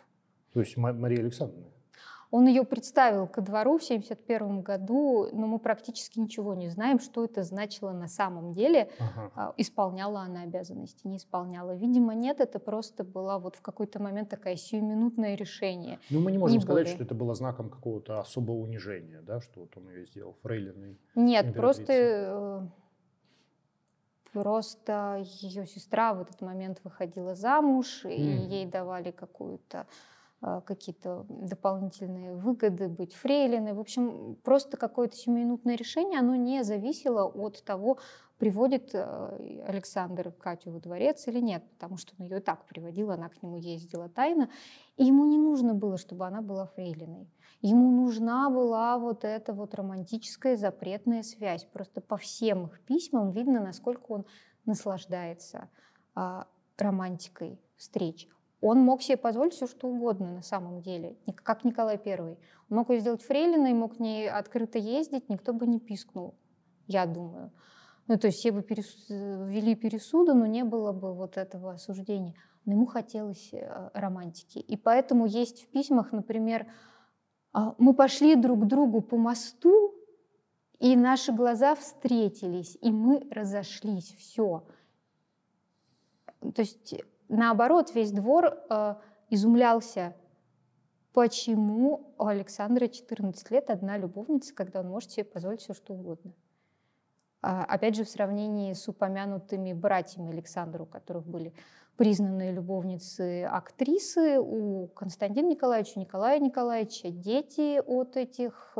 То 0.57 0.61
есть 0.61 0.75
Мария 0.75 1.19
Александровна. 1.19 1.67
Он 2.31 2.47
ее 2.47 2.63
представил 2.63 3.27
ко 3.27 3.41
двору 3.41 3.77
в 3.77 3.83
1971 3.83 4.61
году, 4.61 5.29
но 5.31 5.45
мы 5.45 5.59
практически 5.59 6.17
ничего 6.17 6.55
не 6.55 6.67
знаем, 6.69 6.99
что 6.99 7.23
это 7.23 7.43
значило 7.43 7.91
на 7.91 8.07
самом 8.07 8.53
деле. 8.53 8.89
Ага. 8.97 9.31
А, 9.35 9.53
исполняла 9.57 10.21
она 10.21 10.41
обязанности, 10.41 11.05
не 11.05 11.17
исполняла. 11.17 11.75
Видимо, 11.75 12.15
нет, 12.15 12.41
это 12.41 12.57
просто 12.57 13.03
было 13.03 13.37
вот 13.37 13.55
в 13.55 13.61
какой-то 13.61 14.01
момент 14.01 14.29
такое 14.29 14.55
сиюминутное 14.55 15.35
решение. 15.35 15.99
Ну, 16.09 16.21
мы 16.21 16.31
не 16.31 16.39
можем 16.39 16.57
не 16.57 16.63
сказать, 16.63 16.85
более. 16.85 16.95
что 16.95 17.03
это 17.03 17.13
было 17.13 17.35
знаком 17.35 17.69
какого-то 17.69 18.19
особого 18.19 18.55
унижения, 18.55 19.21
да, 19.21 19.41
что 19.41 19.59
вот 19.59 19.77
он 19.77 19.87
ее 19.91 20.07
сделал 20.07 20.33
фрейлиной. 20.41 20.97
Нет, 21.13 21.53
просто 21.53 21.93
э, 21.93 22.61
просто 24.33 25.23
ее 25.41 25.67
сестра 25.67 26.13
в 26.13 26.21
этот 26.21 26.41
момент 26.41 26.81
выходила 26.83 27.35
замуж, 27.35 28.01
mm. 28.03 28.15
и 28.15 28.21
ей 28.21 28.65
давали 28.65 29.11
какую-то 29.11 29.85
какие-то 30.39 31.25
дополнительные 31.29 32.35
выгоды, 32.35 32.87
быть 32.87 33.15
фрейлиной. 33.15 33.73
В 33.73 33.79
общем, 33.79 34.37
просто 34.43 34.77
какое-то 34.77 35.15
семиминутное 35.15 35.75
решение, 35.75 36.19
оно 36.19 36.35
не 36.35 36.63
зависело 36.63 37.25
от 37.25 37.63
того, 37.63 37.97
приводит 38.37 38.93
э, 38.93 39.63
Александр 39.67 40.31
Катю 40.31 40.71
во 40.71 40.79
дворец 40.79 41.27
или 41.27 41.39
нет, 41.39 41.63
потому 41.71 41.97
что 41.97 42.13
он 42.17 42.25
ее 42.25 42.37
и 42.37 42.41
так 42.41 42.65
приводил, 42.65 43.11
она 43.11 43.29
к 43.29 43.41
нему 43.41 43.57
ездила 43.57 44.09
тайно. 44.09 44.49
И 44.95 45.05
ему 45.05 45.25
не 45.25 45.37
нужно 45.37 45.73
было, 45.73 45.97
чтобы 45.97 46.27
она 46.27 46.41
была 46.41 46.67
фрейлиной. 46.67 47.27
Ему 47.61 47.91
нужна 47.91 48.49
была 48.49 48.99
вот 48.99 49.23
эта 49.23 49.53
вот 49.53 49.73
романтическая 49.73 50.55
запретная 50.55 51.23
связь. 51.23 51.65
Просто 51.65 52.01
по 52.01 52.17
всем 52.17 52.67
их 52.67 52.79
письмам 52.81 53.31
видно, 53.31 53.59
насколько 53.59 54.11
он 54.11 54.25
наслаждается 54.65 55.69
а, 56.13 56.47
романтикой 56.77 57.59
встреч. 57.75 58.29
Он 58.61 58.79
мог 58.79 59.01
себе 59.01 59.17
позволить 59.17 59.53
все, 59.53 59.67
что 59.67 59.87
угодно 59.87 60.31
на 60.31 60.41
самом 60.41 60.81
деле, 60.81 61.15
как 61.43 61.63
Николай 61.63 61.97
Первый. 61.97 62.37
Он 62.69 62.77
мог 62.77 62.89
ее 62.89 62.99
сделать 62.99 63.21
фрейлиной, 63.21 63.73
мог 63.73 63.99
не 63.99 64.27
открыто 64.27 64.79
ездить, 64.79 65.29
никто 65.29 65.53
бы 65.53 65.67
не 65.67 65.79
пискнул, 65.79 66.35
я 66.87 67.05
думаю. 67.05 67.51
Ну, 68.07 68.17
то 68.17 68.27
есть 68.27 68.39
все 68.39 68.51
бы 68.51 68.63
перес... 68.63 69.09
ввели 69.09 69.75
пересуды, 69.75 70.33
но 70.33 70.45
не 70.45 70.63
было 70.63 70.91
бы 70.91 71.13
вот 71.13 71.37
этого 71.37 71.73
осуждения. 71.73 72.35
Но 72.65 72.73
ему 72.73 72.85
хотелось 72.85 73.53
э, 73.53 73.89
романтики. 73.93 74.59
И 74.59 74.77
поэтому 74.77 75.25
есть 75.25 75.63
в 75.63 75.67
письмах, 75.67 76.11
например, 76.11 76.67
«А, 77.53 77.75
мы 77.77 77.93
пошли 77.93 78.35
друг 78.35 78.63
к 78.63 78.65
другу 78.65 79.01
по 79.01 79.17
мосту, 79.17 79.93
и 80.79 80.95
наши 80.95 81.33
глаза 81.33 81.75
встретились, 81.75 82.77
и 82.81 82.91
мы 82.91 83.27
разошлись. 83.31 84.13
Все. 84.13 84.63
То 86.39 86.61
есть 86.61 87.03
наоборот, 87.29 87.93
весь 87.93 88.11
двор 88.11 88.57
э, 88.69 88.95
изумлялся, 89.29 90.15
почему 91.13 92.13
у 92.17 92.25
Александра 92.25 92.87
14 92.87 93.51
лет 93.51 93.69
одна 93.69 93.97
любовница, 93.97 94.53
когда 94.53 94.81
он 94.81 94.89
может 94.89 95.11
себе 95.11 95.23
позволить 95.25 95.61
все, 95.61 95.73
что 95.73 95.93
угодно. 95.93 96.33
А, 97.41 97.63
опять 97.63 97.95
же, 97.95 98.03
в 98.03 98.09
сравнении 98.09 98.73
с 98.73 98.87
упомянутыми 98.87 99.73
братьями 99.73 100.31
Александра, 100.31 100.83
у 100.83 100.85
которых 100.85 101.25
были 101.25 101.53
признанные 101.95 102.51
любовницы 102.51 103.45
актрисы, 103.45 104.39
у 104.39 104.87
Константина 104.87 105.47
Николаевича, 105.47 105.99
Николая 105.99 106.39
Николаевича 106.39 107.09
дети 107.09 107.79
от 107.79 108.17
этих 108.17 108.77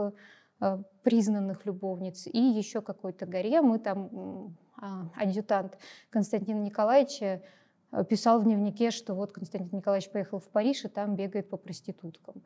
э, 0.59 0.77
признанных 1.03 1.65
любовниц 1.65 2.27
и 2.27 2.39
еще 2.39 2.81
какой-то 2.81 3.25
горе. 3.25 3.61
Мы 3.61 3.79
там, 3.79 4.55
а, 4.75 5.09
адъютант 5.15 5.77
Константина 6.09 6.59
Николаевича 6.59 7.25
э, 7.25 7.41
писал 8.03 8.39
в 8.39 8.43
дневнике, 8.43 8.91
что 8.91 9.13
вот 9.13 9.31
Константин 9.31 9.77
Николаевич 9.77 10.11
поехал 10.11 10.39
в 10.39 10.49
Париж 10.49 10.85
и 10.85 10.87
там 10.87 11.15
бегает 11.15 11.49
по 11.49 11.57
проституткам. 11.57 12.43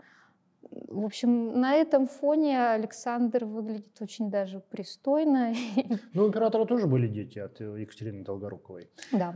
В 0.62 1.05
общем, 1.05 1.60
на 1.60 1.74
этом 1.74 2.08
фоне 2.08 2.72
Александр 2.72 3.46
выглядит 3.46 4.01
очень 4.01 4.29
даже 4.29 4.60
пристойно. 4.60 5.53
Ну, 6.13 6.24
у 6.24 6.27
императора 6.27 6.65
тоже 6.65 6.88
были 6.88 7.08
дети 7.08 7.39
от 7.39 7.60
Екатерины 7.60 8.24
Долгоруковой. 8.24 8.89
Да. 9.12 9.36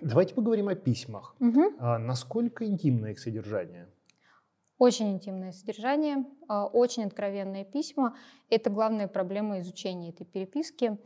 Давайте 0.00 0.34
поговорим 0.34 0.68
о 0.68 0.74
письмах. 0.74 1.34
Угу. 1.40 1.74
А 1.78 1.98
насколько 1.98 2.64
интимно 2.64 3.06
их 3.06 3.18
содержание? 3.18 3.88
Очень 4.78 5.12
интимное 5.12 5.52
содержание, 5.52 6.26
а, 6.48 6.66
очень 6.66 7.04
откровенные 7.04 7.64
письма. 7.64 8.14
Это 8.50 8.68
главная 8.68 9.08
проблема 9.08 9.60
изучения 9.60 10.10
этой 10.10 10.26
переписки. 10.26 10.98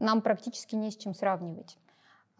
Нам 0.00 0.22
практически 0.22 0.74
не 0.74 0.90
с 0.90 0.96
чем 0.96 1.14
сравнивать. 1.14 1.78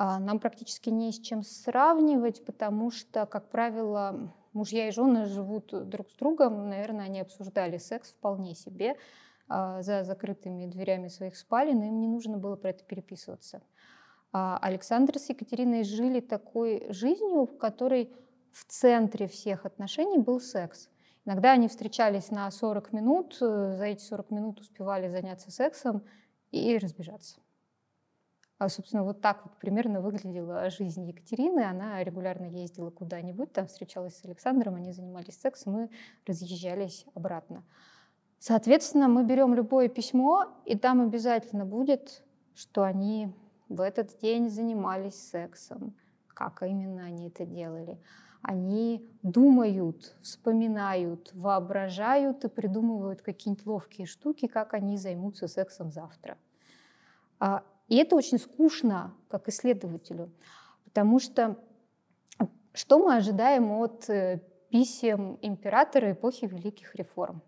А, 0.03 0.19
нам 0.19 0.39
практически 0.39 0.89
не 0.89 1.13
с 1.13 1.21
чем 1.21 1.43
сравнивать, 1.43 2.43
потому 2.47 2.91
что, 2.91 3.27
как 3.27 3.51
правило, 3.51 4.33
мужья 4.55 4.89
и 4.89 4.93
жены 4.93 5.27
живут 5.27 5.75
друг 5.91 6.11
с 6.11 6.15
другом. 6.15 6.71
Наверное, 6.71 7.05
они 7.05 7.21
обсуждали 7.21 7.77
секс 7.77 8.11
вполне 8.11 8.55
себе 8.55 8.97
а, 9.47 9.83
за 9.83 10.05
закрытыми 10.05 10.65
дверями 10.65 11.09
своих 11.09 11.37
спален, 11.37 11.83
им 11.83 12.01
не 12.01 12.09
нужно 12.09 12.39
было 12.39 12.57
про 12.57 12.71
это 12.71 12.83
переписываться. 12.83 13.61
Александр 14.33 15.19
с 15.19 15.29
Екатериной 15.29 15.85
жили 15.85 16.21
такой 16.21 16.91
жизнью, 16.91 17.45
в 17.45 17.59
которой 17.59 18.11
в 18.53 18.65
центре 18.65 19.29
всех 19.29 19.67
отношений 19.67 20.19
был 20.19 20.41
секс. 20.41 20.89
Иногда 21.27 21.53
они 21.53 21.69
встречались 21.69 22.31
на 22.31 22.51
40 22.51 22.95
минут, 22.95 23.37
э, 23.43 23.75
за 23.77 23.85
эти 23.85 24.03
40 24.03 24.31
минут 24.31 24.61
успевали 24.61 25.09
заняться 25.09 25.51
сексом 25.51 26.03
и 26.53 26.79
разбежаться. 26.79 27.41
А, 28.61 28.69
собственно, 28.69 29.05
вот 29.05 29.23
так 29.23 29.41
вот 29.43 29.57
примерно 29.57 30.03
выглядела 30.03 30.69
жизнь 30.69 31.09
Екатерины. 31.09 31.61
Она 31.61 32.05
регулярно 32.05 32.45
ездила 32.45 32.91
куда-нибудь, 32.91 33.55
там 33.55 33.67
встречалась 33.67 34.19
с 34.19 34.25
Александром, 34.27 34.75
они 34.75 34.93
занимались 34.93 35.41
сексом 35.41 35.85
и 35.85 35.89
разъезжались 36.27 37.07
обратно. 37.15 37.65
Соответственно, 38.39 39.09
мы 39.09 39.25
берем 39.25 39.55
любое 39.55 39.89
письмо, 39.89 40.45
и 40.67 40.77
там 40.77 41.01
обязательно 41.01 41.65
будет, 41.65 42.23
что 42.55 42.83
они 42.83 43.35
в 43.71 43.81
этот 43.81 44.19
день 44.19 44.51
занимались 44.51 45.15
сексом, 45.15 45.97
как 46.29 46.63
именно 46.63 47.05
они 47.05 47.29
это 47.29 47.47
делали 47.47 47.99
они 48.43 49.07
думают, 49.23 50.17
вспоминают, 50.23 51.31
воображают 51.35 52.43
и 52.47 52.49
придумывают 52.49 53.21
какие-нибудь 53.21 53.67
ловкие 53.67 54.07
штуки, 54.07 54.47
как 54.47 54.73
они 54.73 54.97
займутся 54.97 55.47
сексом 55.47 55.93
завтра. 55.93 56.39
И 57.91 57.97
это 57.97 58.17
очень 58.17 58.39
скучно, 58.39 59.13
как 59.29 59.49
исследователю, 59.49 60.31
потому 60.85 61.19
что 61.19 61.57
что 62.73 63.01
мы 63.01 63.17
ожидаем 63.17 63.73
от 63.73 64.09
э, 64.09 64.41
писем 64.71 65.39
императора 65.43 66.13
эпохи 66.13 66.45
Великих 66.45 66.95
реформ? 66.95 67.43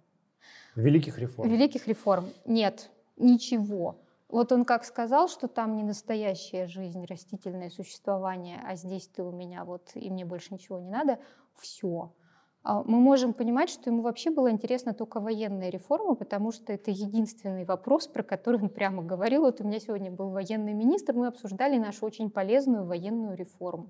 Великих 0.75 1.17
реформ. 1.19 1.49
Великих 1.49 1.87
реформ. 1.87 2.29
Нет, 2.45 2.91
ничего. 3.17 4.01
Вот 4.29 4.51
он 4.51 4.65
как 4.65 4.85
сказал, 4.85 5.29
что 5.29 5.47
там 5.47 5.77
не 5.77 5.85
настоящая 5.85 6.67
жизнь, 6.67 7.05
растительное 7.05 7.71
существование, 7.71 8.61
а 8.67 8.75
здесь 8.75 9.07
ты 9.07 9.23
у 9.23 9.31
меня 9.31 9.65
вот, 9.65 9.93
и 9.95 10.11
мне 10.11 10.25
больше 10.25 10.55
ничего 10.55 10.81
не 10.81 10.91
надо, 10.91 11.21
все. 11.55 12.13
А 12.65 12.83
мы 12.85 13.01
можем 13.01 13.35
понимать, 13.35 13.71
что 13.71 13.91
ему 13.91 14.03
вообще 14.03 14.31
было 14.31 14.51
интересно 14.51 14.95
только 14.95 15.21
военная 15.21 15.69
реформа, 15.69 16.15
потому 16.15 16.53
что 16.53 16.73
это 16.73 16.93
единственный 16.93 17.65
вопрос, 17.65 18.07
про 18.07 18.23
который 18.23 18.61
он 18.61 18.69
прямо 18.69 19.03
говорил. 19.03 19.43
Вот 19.43 19.61
у 19.61 19.65
меня 19.65 19.81
сегодня 19.81 20.13
был 20.13 20.31
военный 20.31 20.73
министр, 20.73 21.15
мы 21.15 21.27
обсуждали 21.27 21.79
нашу 21.79 22.07
очень 22.07 22.31
полезную 22.31 22.85
военную 22.85 23.37
реформу. 23.37 23.89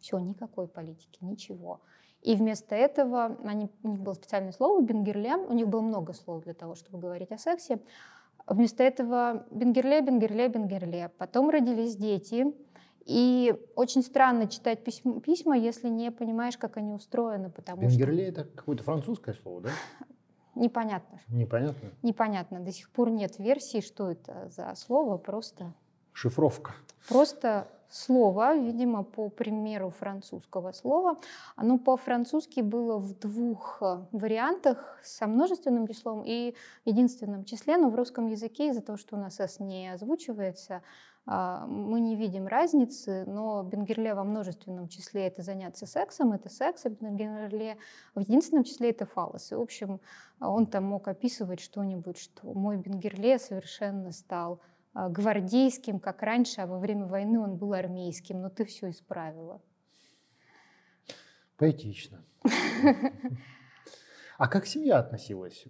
Все, 0.00 0.18
никакой 0.18 0.66
политики, 0.66 1.18
ничего. 1.20 1.80
И 2.22 2.34
вместо 2.34 2.74
этого, 2.74 3.38
они, 3.44 3.70
у 3.84 3.88
них 3.88 4.00
было 4.00 4.14
специальное 4.14 4.52
слово 4.52 4.82
«бенгерлем», 4.82 5.48
у 5.48 5.52
них 5.52 5.68
было 5.68 5.80
много 5.80 6.12
слов 6.12 6.42
для 6.42 6.54
того, 6.54 6.74
чтобы 6.74 6.98
говорить 6.98 7.30
о 7.30 7.38
сексе, 7.38 7.80
Вместо 8.46 8.84
этого 8.84 9.44
Бенгерле, 9.50 10.00
Бенгерле, 10.02 10.48
Бенгерле. 10.48 11.10
Потом 11.18 11.50
родились 11.50 11.96
дети. 11.96 12.46
И 13.06 13.54
очень 13.76 14.02
странно 14.02 14.48
читать 14.48 14.82
письма, 14.82 15.20
письма, 15.20 15.56
если 15.56 15.88
не 15.88 16.10
понимаешь, 16.10 16.58
как 16.58 16.76
они 16.76 16.92
устроены. 16.92 17.50
Потому 17.50 17.82
Бенгерле 17.82 18.30
что... 18.30 18.42
это 18.42 18.50
какое-то 18.56 18.82
французское 18.82 19.34
слово, 19.34 19.60
да? 19.62 19.70
Непонятно. 20.56 21.20
Непонятно? 21.28 21.90
Непонятно. 22.02 22.60
До 22.60 22.72
сих 22.72 22.90
пор 22.90 23.10
нет 23.10 23.38
версии, 23.38 23.80
что 23.80 24.10
это 24.10 24.48
за 24.50 24.74
слово, 24.74 25.18
просто... 25.18 25.72
Шифровка. 26.12 26.72
Просто 27.08 27.68
слово, 27.88 28.56
видимо, 28.56 29.04
по 29.04 29.28
примеру 29.28 29.90
французского 29.90 30.72
слова. 30.72 31.16
Оно 31.54 31.78
по-французски 31.78 32.60
было 32.60 32.98
в 32.98 33.18
двух 33.18 33.78
э, 33.80 34.04
вариантах 34.12 34.98
со 35.02 35.26
множественным 35.26 35.86
числом 35.86 36.22
и 36.24 36.54
единственном 36.84 37.44
числе, 37.44 37.76
но 37.76 37.90
в 37.90 37.94
русском 37.94 38.26
языке 38.26 38.70
из-за 38.70 38.80
того, 38.80 38.98
что 38.98 39.16
у 39.16 39.18
нас 39.18 39.38
«с» 39.38 39.60
не 39.60 39.92
озвучивается, 39.92 40.82
мы 41.26 42.00
не 42.00 42.14
видим 42.14 42.46
разницы, 42.46 43.24
но 43.26 43.64
Бенгерле 43.64 44.14
во 44.14 44.22
множественном 44.22 44.88
числе 44.88 45.26
это 45.26 45.42
заняться 45.42 45.84
сексом, 45.84 46.32
это 46.32 46.48
секс, 46.48 46.86
а 46.86 46.90
Бенгерле 46.90 47.78
в 48.14 48.20
единственном 48.20 48.62
числе 48.62 48.90
это 48.90 49.06
фалос. 49.06 49.50
И, 49.50 49.56
в 49.56 49.60
общем, 49.60 50.00
он 50.40 50.66
там 50.66 50.84
мог 50.84 51.08
описывать 51.08 51.58
что-нибудь, 51.58 52.16
что 52.16 52.54
мой 52.54 52.76
Бенгерле 52.76 53.40
совершенно 53.40 54.12
стал 54.12 54.60
а, 54.94 55.08
гвардейским, 55.08 55.98
как 55.98 56.22
раньше, 56.22 56.60
а 56.60 56.66
во 56.66 56.78
время 56.78 57.06
войны 57.06 57.40
он 57.40 57.56
был 57.56 57.72
армейским, 57.72 58.40
но 58.40 58.48
ты 58.48 58.64
все 58.64 58.90
исправила. 58.90 59.60
Поэтично. 61.56 62.22
А 64.38 64.48
как 64.48 64.66
семья 64.66 64.98
относилась? 64.98 65.64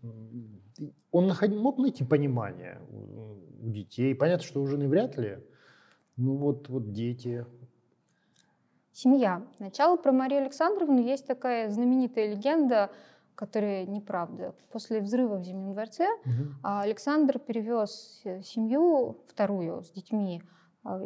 Он 1.11 1.33
мог 1.57 1.79
найти 1.79 2.05
понимание 2.05 2.81
у 2.91 3.71
детей? 3.71 4.15
Понятно, 4.15 4.45
что 4.47 4.63
у 4.63 4.67
жены 4.67 4.89
вряд 4.89 5.17
ли. 5.17 5.39
Ну 6.17 6.37
вот, 6.37 6.69
вот 6.69 6.93
дети. 6.93 7.47
Семья. 8.93 9.47
Начало 9.59 9.97
про 9.97 10.13
Марию 10.13 10.41
Александровну 10.41 11.01
есть 11.01 11.27
такая 11.27 11.71
знаменитая 11.71 12.35
легенда– 12.35 12.91
которые 13.37 13.87
неправда. 13.87 14.55
После 14.73 15.01
взрыва 15.01 15.37
в 15.37 15.45
Зимнем 15.45 15.75
дворце 15.75 16.09
угу. 16.25 16.55
Александр 16.63 17.39
перевез 17.39 18.23
семью, 18.43 19.19
вторую, 19.29 19.85
с 19.85 19.91
детьми, 19.91 20.43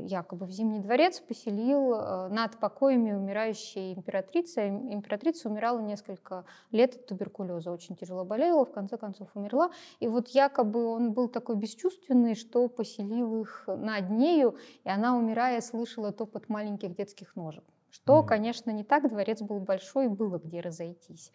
якобы 0.03 0.47
в 0.47 0.51
Зимний 0.51 0.81
дворец, 0.81 1.21
поселил 1.21 1.95
а, 1.95 2.29
над 2.29 2.59
покоями 2.59 3.13
умирающей 3.13 3.95
императрицы. 3.95 4.69
Императрица 4.69 5.49
умирала 5.49 5.81
несколько 5.81 6.45
лет 6.71 6.95
от 6.95 7.07
туберкулеза, 7.07 7.71
очень 7.71 7.97
тяжело 7.97 8.25
болела, 8.25 8.65
в 8.65 8.73
конце 8.73 8.97
концов 8.97 9.29
умерла. 9.35 9.71
И 10.01 10.09
вот 10.09 10.29
якобы 10.29 10.87
он 10.87 11.13
был 11.13 11.29
такой 11.29 11.57
бесчувственный, 11.57 12.35
что 12.35 12.69
поселил 12.69 13.41
их 13.41 13.65
над 13.67 14.11
нею, 14.11 14.57
и 14.85 14.89
она, 14.89 15.17
умирая, 15.17 15.61
слышала 15.61 16.13
топот 16.13 16.49
маленьких 16.49 16.95
детских 16.95 17.37
ножек. 17.37 17.65
Что, 17.91 18.23
конечно, 18.23 18.71
не 18.71 18.85
так, 18.85 19.09
дворец 19.09 19.43
был 19.43 19.59
большой, 19.59 20.09
было 20.09 20.39
где 20.39 20.61
разойтись. 20.61 21.33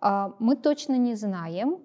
А, 0.00 0.34
мы 0.38 0.56
точно 0.56 0.96
не 0.96 1.14
знаем. 1.14 1.80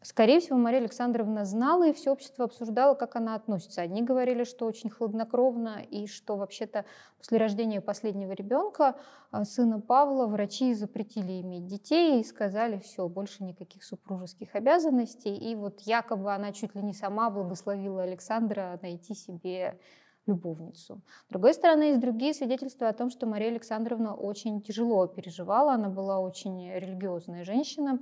Скорее 0.00 0.38
всего, 0.38 0.56
Мария 0.56 0.80
Александровна 0.80 1.44
знала, 1.44 1.88
и 1.88 1.92
все 1.92 2.12
общество 2.12 2.44
обсуждало, 2.44 2.94
как 2.94 3.16
она 3.16 3.34
относится. 3.34 3.82
Одни 3.82 4.00
говорили, 4.00 4.44
что 4.44 4.66
очень 4.66 4.90
хладнокровно, 4.90 5.82
и 5.90 6.06
что 6.06 6.36
вообще-то 6.36 6.84
после 7.18 7.38
рождения 7.38 7.80
последнего 7.80 8.30
ребенка, 8.30 8.96
а, 9.32 9.44
сына 9.44 9.80
Павла, 9.80 10.26
врачи 10.26 10.72
запретили 10.74 11.40
иметь 11.40 11.66
детей 11.66 12.20
и 12.20 12.24
сказали, 12.24 12.78
все, 12.78 13.08
больше 13.08 13.42
никаких 13.42 13.82
супружеских 13.82 14.54
обязанностей. 14.54 15.36
И 15.36 15.56
вот 15.56 15.80
якобы 15.80 16.32
она 16.32 16.52
чуть 16.52 16.76
ли 16.76 16.82
не 16.82 16.94
сама 16.94 17.28
благословила 17.28 18.04
Александра 18.04 18.78
найти 18.80 19.14
себе 19.14 19.80
любовницу. 20.28 21.02
С 21.26 21.30
другой 21.30 21.54
стороны, 21.54 21.84
есть 21.84 22.00
другие 22.00 22.34
свидетельства 22.34 22.88
о 22.88 22.92
том, 22.92 23.10
что 23.10 23.26
Мария 23.26 23.48
Александровна 23.48 24.14
очень 24.14 24.62
тяжело 24.62 25.06
переживала, 25.06 25.72
она 25.72 25.88
была 25.88 26.20
очень 26.20 26.70
религиозная 26.72 27.44
женщина, 27.44 27.98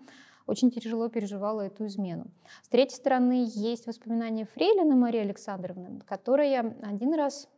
очень 0.47 0.71
тяжело 0.71 1.09
переживала 1.09 1.63
эту 1.63 1.87
измену. 1.87 2.27
С 2.63 2.69
третьей 2.69 2.97
стороны, 2.97 3.47
есть 3.49 3.87
воспоминания 3.87 4.47
Фрейлина 4.47 4.95
Марии 4.95 5.21
Александровны, 5.21 6.01
которая 6.07 6.77
один 6.83 7.15
раз 7.15 7.49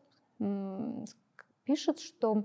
пишет, 1.64 2.00
что 2.00 2.44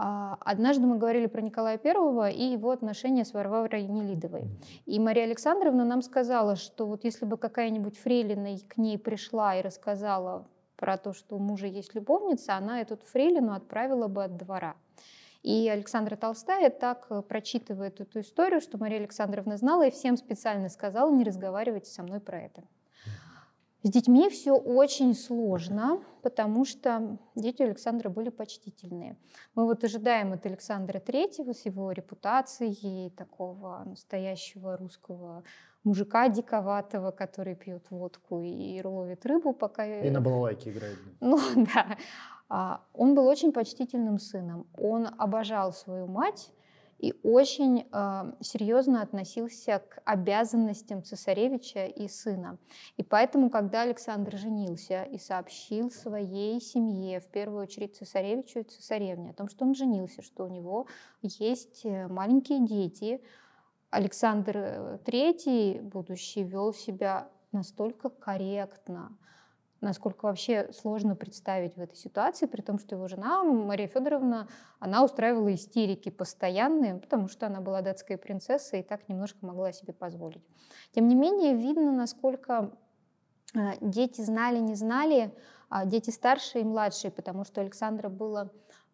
а, 0.00 0.38
Однажды 0.40 0.86
мы 0.86 0.96
говорили 0.96 1.26
про 1.26 1.42
Николая 1.42 1.76
Первого 1.76 2.30
и 2.30 2.44
его 2.44 2.70
отношения 2.70 3.24
с 3.24 3.34
Варварой 3.34 3.82
Нелидовой. 3.82 4.44
И 4.86 5.00
Мария 5.00 5.24
Александровна 5.24 5.84
нам 5.84 6.02
сказала, 6.02 6.54
что 6.54 6.86
вот 6.86 7.02
если 7.02 7.24
бы 7.24 7.36
какая-нибудь 7.36 7.98
фрейлина 7.98 8.56
к 8.68 8.76
ней 8.76 8.96
пришла 8.96 9.56
и 9.56 9.62
рассказала 9.62 10.46
про 10.76 10.98
то, 10.98 11.12
что 11.12 11.34
у 11.34 11.40
мужа 11.40 11.66
есть 11.66 11.96
любовница, 11.96 12.54
она 12.54 12.80
эту 12.80 12.96
фрейлину 12.96 13.52
отправила 13.52 14.06
бы 14.06 14.22
от 14.22 14.36
двора. 14.36 14.76
И 15.42 15.68
Александра 15.68 16.16
Толстая 16.16 16.70
так 16.70 17.06
э, 17.10 17.22
прочитывает 17.22 18.00
эту 18.00 18.20
историю, 18.20 18.60
что 18.60 18.78
Мария 18.78 18.98
Александровна 18.98 19.56
знала 19.56 19.86
и 19.86 19.90
всем 19.90 20.16
специально 20.16 20.68
сказала, 20.68 21.10
не 21.14 21.24
разговаривайте 21.24 21.90
со 21.90 22.02
мной 22.02 22.20
про 22.20 22.40
это. 22.40 22.64
С 23.84 23.90
детьми 23.90 24.28
все 24.28 24.52
очень 24.54 25.14
сложно, 25.14 26.02
потому 26.22 26.64
что 26.64 27.16
дети 27.36 27.62
Александра 27.62 28.08
были 28.08 28.28
почтительные. 28.28 29.16
Мы 29.54 29.66
вот 29.66 29.84
ожидаем 29.84 30.32
от 30.32 30.44
Александра 30.46 30.98
Третьего 30.98 31.52
с 31.52 31.64
его 31.64 31.92
репутацией 31.92 33.10
такого 33.10 33.84
настоящего 33.86 34.76
русского 34.76 35.44
мужика 35.84 36.28
диковатого, 36.28 37.12
который 37.12 37.54
пьет 37.54 37.86
водку 37.90 38.42
и 38.42 38.82
ловит 38.82 39.24
рыбу, 39.24 39.52
пока... 39.52 39.86
И 39.86 40.10
на 40.10 40.20
балалайке 40.20 40.70
играет. 40.70 40.98
Ну 41.20 41.38
да. 41.74 41.96
А, 42.48 42.82
он 42.94 43.14
был 43.14 43.26
очень 43.26 43.52
почтительным 43.52 44.18
сыном. 44.18 44.66
Он 44.76 45.08
обожал 45.18 45.72
свою 45.72 46.06
мать, 46.06 46.52
и 46.98 47.14
очень 47.22 47.86
э, 47.90 48.32
серьезно 48.40 49.02
относился 49.02 49.82
к 49.88 50.02
обязанностям 50.04 51.04
цесаревича 51.04 51.86
и 51.86 52.08
сына. 52.08 52.58
И 52.96 53.04
поэтому, 53.04 53.50
когда 53.50 53.82
Александр 53.82 54.36
женился 54.36 55.04
и 55.04 55.18
сообщил 55.18 55.92
своей 55.92 56.60
семье, 56.60 57.20
в 57.20 57.28
первую 57.28 57.62
очередь 57.62 57.96
цесаревичу 57.96 58.60
и 58.60 58.62
цесаревне, 58.64 59.30
о 59.30 59.34
том, 59.34 59.48
что 59.48 59.64
он 59.64 59.74
женился, 59.74 60.22
что 60.22 60.44
у 60.44 60.48
него 60.48 60.86
есть 61.22 61.84
э, 61.84 62.08
маленькие 62.08 62.66
дети, 62.66 63.22
Александр 63.90 65.00
III, 65.06 65.80
будущий, 65.80 66.42
вел 66.42 66.74
себя 66.74 67.28
настолько 67.52 68.10
корректно, 68.10 69.16
насколько 69.80 70.26
вообще 70.26 70.70
сложно 70.72 71.14
представить 71.14 71.76
в 71.76 71.80
этой 71.80 71.96
ситуации, 71.96 72.46
при 72.46 72.60
том, 72.62 72.78
что 72.78 72.96
его 72.96 73.08
жена 73.08 73.44
Мария 73.44 73.86
Федоровна, 73.86 74.48
она 74.78 75.04
устраивала 75.04 75.54
истерики 75.54 76.08
постоянные, 76.08 76.96
потому 76.96 77.28
что 77.28 77.46
она 77.46 77.60
была 77.60 77.82
датская 77.82 78.18
принцесса 78.18 78.76
и 78.76 78.82
так 78.82 79.08
немножко 79.08 79.38
могла 79.42 79.72
себе 79.72 79.92
позволить. 79.92 80.44
Тем 80.92 81.06
не 81.06 81.14
менее, 81.14 81.54
видно, 81.54 81.92
насколько 81.92 82.72
а, 83.54 83.74
дети 83.80 84.20
знали, 84.20 84.58
не 84.58 84.74
знали, 84.74 85.34
а 85.68 85.84
дети 85.84 86.10
старшие 86.10 86.62
и 86.62 86.66
младшие, 86.66 87.10
потому 87.10 87.44
что 87.44 87.60
у 87.60 87.64
Александра 87.64 88.08
было 88.08 88.50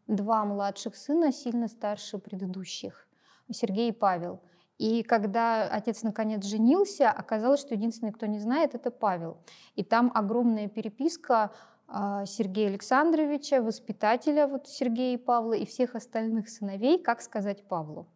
два 0.07 0.45
младших 0.45 0.97
сына, 0.97 1.33
сильно 1.33 1.69
старше 1.69 2.19
предыдущих, 2.19 3.09
Сергей 3.51 3.91
и 3.91 3.93
Павел– 3.93 4.41
и 4.79 5.03
когда 5.03 5.69
отец 5.69 6.03
наконец 6.03 6.45
женился, 6.45 7.11
оказалось, 7.11 7.61
что 7.61 7.75
единственный, 7.75 8.13
кто 8.13 8.27
не 8.27 8.39
знает, 8.39 8.75
это 8.75 8.91
Павел. 8.91 9.39
И 9.75 9.85
там 9.85 10.11
огромная 10.15 10.69
переписка 10.69 11.53
а, 11.87 12.27
Сергея 12.27 12.69
Александровича, 12.69 13.63
воспитателя 13.63 14.47
вот 14.47 14.67
Сергея 14.69 15.15
и 15.15 15.21
Павла 15.21 15.55
и 15.55 15.67
всех 15.67 15.95
остальных 15.95 16.49
сыновей, 16.49 16.99
как 16.99 17.21
сказать 17.21 17.69
Павлу 17.69 18.09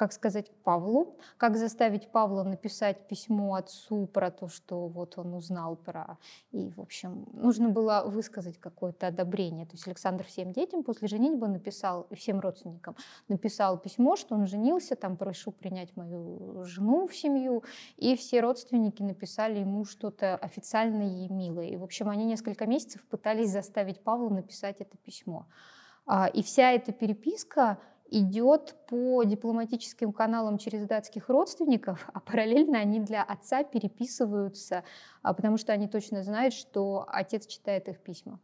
как 0.00 0.14
сказать 0.14 0.50
Павлу, 0.64 1.18
как 1.36 1.58
заставить 1.58 2.08
Павла 2.10 2.42
написать 2.42 3.06
письмо 3.06 3.56
отцу 3.56 4.06
про 4.06 4.30
то, 4.30 4.48
что 4.48 4.88
вот 4.88 5.18
он 5.18 5.34
узнал 5.34 5.76
про... 5.76 6.16
И, 6.52 6.70
в 6.70 6.80
общем, 6.80 7.26
нужно 7.34 7.68
было 7.68 8.04
высказать 8.06 8.58
какое-то 8.58 9.08
одобрение. 9.08 9.66
То 9.66 9.72
есть 9.72 9.86
Александр 9.86 10.24
всем 10.24 10.54
детям 10.54 10.84
после 10.84 11.06
женитьбы 11.06 11.48
написал, 11.48 12.06
всем 12.12 12.40
родственникам, 12.40 12.96
написал 13.28 13.76
письмо, 13.76 14.16
что 14.16 14.34
он 14.34 14.46
женился, 14.46 14.96
там 14.96 15.18
прошу 15.18 15.52
принять 15.52 15.94
мою 15.96 16.64
жену 16.64 17.06
в 17.06 17.14
семью, 17.14 17.62
и 17.98 18.16
все 18.16 18.40
родственники 18.40 19.02
написали 19.02 19.58
ему 19.58 19.84
что-то 19.84 20.34
официальное 20.36 21.26
и 21.26 21.28
милое. 21.28 21.66
И, 21.66 21.76
в 21.76 21.84
общем, 21.84 22.08
они 22.08 22.24
несколько 22.24 22.64
месяцев 22.64 23.04
пытались 23.04 23.50
заставить 23.50 24.02
Павла 24.02 24.30
написать 24.30 24.80
это 24.80 24.96
письмо. 24.96 25.44
А, 26.06 26.26
и 26.26 26.42
вся 26.42 26.72
эта 26.72 26.90
переписка 26.90 27.78
идет 28.10 28.76
по 28.88 29.22
дипломатическим 29.24 30.12
каналам 30.12 30.58
через 30.58 30.86
датских 30.86 31.28
родственников, 31.28 32.08
а 32.12 32.20
параллельно 32.20 32.78
они 32.78 33.00
для 33.00 33.22
отца 33.22 33.62
переписываются, 33.64 34.84
а, 35.22 35.32
потому 35.32 35.56
что 35.56 35.72
они 35.72 35.88
точно 35.88 36.22
знают, 36.22 36.52
что 36.52 37.04
отец 37.08 37.46
читает 37.46 37.88
их 37.88 38.00
письма. 38.00 38.40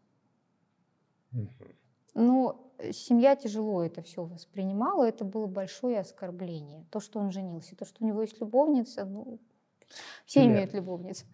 Ну, 2.15 2.73
семья 2.93 3.37
тяжело 3.37 3.83
это 3.83 4.03
все 4.03 4.25
воспринимала, 4.25 5.05
это 5.05 5.25
было 5.25 5.47
большое 5.47 6.01
оскорбление. 6.01 6.87
То, 6.91 7.01
что 7.01 7.19
он 7.19 7.31
женился, 7.31 7.77
то, 7.77 7.85
что 7.85 8.05
у 8.05 8.07
него 8.07 8.23
есть 8.23 8.41
любовница, 8.41 9.05
ну, 9.05 9.39
все 10.25 10.41
Юлия, 10.41 10.55
имеют 10.55 10.75
любовниц. 10.75 11.25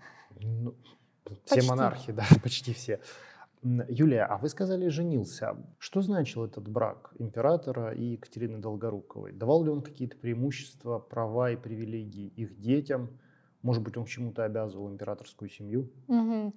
Ну, 0.41 0.75
все 1.45 1.57
почти. 1.57 1.69
монархи, 1.69 2.13
да, 2.13 2.25
почти 2.43 2.73
все. 2.73 3.01
Юлия, 3.63 4.25
а 4.25 4.39
вы 4.39 4.49
сказали 4.49 4.89
женился. 4.89 5.57
Что 5.79 6.03
значил 6.03 6.45
этот 6.45 6.69
брак 6.69 7.13
императора 7.19 7.93
и 7.93 8.13
Екатерины 8.13 8.59
Долгоруковой? 8.59 9.33
Давал 9.33 9.63
ли 9.65 9.71
он 9.71 9.83
какие-то 9.83 10.17
преимущества, 10.17 10.99
права 10.99 11.51
и 11.51 11.57
привилегии 11.57 12.27
их 12.27 12.59
детям? 12.59 13.11
Может 13.63 13.85
быть, 13.85 13.97
он 13.97 14.05
к 14.05 14.09
чему-то 14.09 14.45
обязывал 14.45 14.91
императорскую 14.91 15.49
семью? 15.49 15.93
Угу. 16.09 16.55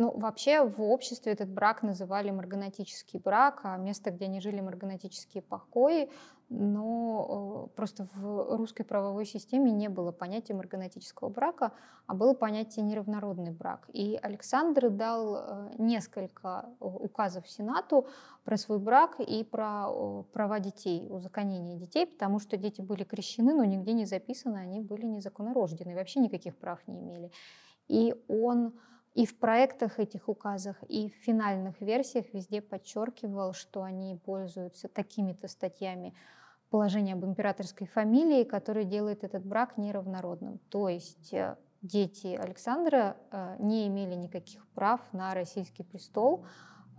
Ну, 0.00 0.12
вообще 0.16 0.62
в 0.62 0.80
обществе 0.80 1.32
этот 1.32 1.48
брак 1.48 1.82
называли 1.82 2.30
марганатический 2.30 3.18
брак, 3.18 3.62
а 3.64 3.76
место, 3.76 4.12
где 4.12 4.26
они 4.26 4.40
жили, 4.40 4.60
марганатические 4.60 5.42
покои. 5.42 6.08
Но 6.48 7.68
э, 7.72 7.74
просто 7.74 8.06
в 8.14 8.56
русской 8.56 8.84
правовой 8.84 9.26
системе 9.26 9.72
не 9.72 9.88
было 9.88 10.12
понятия 10.12 10.54
марганатического 10.54 11.30
брака, 11.30 11.72
а 12.06 12.14
было 12.14 12.32
понятие 12.32 12.84
неравнородный 12.84 13.50
брак. 13.50 13.90
И 13.92 14.16
Александр 14.22 14.88
дал 14.88 15.36
э, 15.36 15.70
несколько 15.78 16.66
указов 16.78 17.48
Сенату 17.50 18.06
про 18.44 18.56
свой 18.56 18.78
брак 18.78 19.18
и 19.18 19.42
про 19.42 20.22
права 20.32 20.60
детей, 20.60 21.08
узаконение 21.10 21.76
детей, 21.76 22.06
потому 22.06 22.38
что 22.38 22.56
дети 22.56 22.82
были 22.82 23.02
крещены, 23.02 23.52
но 23.52 23.64
нигде 23.64 23.94
не 23.94 24.04
записаны, 24.04 24.58
они 24.58 24.80
были 24.80 25.06
незаконнорождены, 25.06 25.96
вообще 25.96 26.20
никаких 26.20 26.56
прав 26.56 26.78
не 26.86 27.00
имели. 27.00 27.32
И 27.88 28.14
он 28.28 28.74
и 29.14 29.26
в 29.26 29.38
проектах 29.38 29.98
этих 29.98 30.28
указах, 30.28 30.76
и 30.88 31.10
в 31.10 31.14
финальных 31.24 31.80
версиях 31.80 32.26
везде 32.32 32.60
подчеркивал, 32.60 33.52
что 33.52 33.82
они 33.82 34.16
пользуются 34.16 34.88
такими-то 34.88 35.48
статьями 35.48 36.14
положения 36.70 37.14
об 37.14 37.24
императорской 37.24 37.86
фамилии, 37.86 38.44
которые 38.44 38.84
делают 38.84 39.24
этот 39.24 39.44
брак 39.44 39.78
неравнородным. 39.78 40.58
То 40.68 40.88
есть 40.88 41.32
э, 41.32 41.56
дети 41.82 42.36
Александра 42.36 43.16
э, 43.30 43.56
не 43.58 43.88
имели 43.88 44.14
никаких 44.14 44.66
прав 44.68 45.00
на 45.12 45.34
российский 45.34 45.82
престол, 45.82 46.44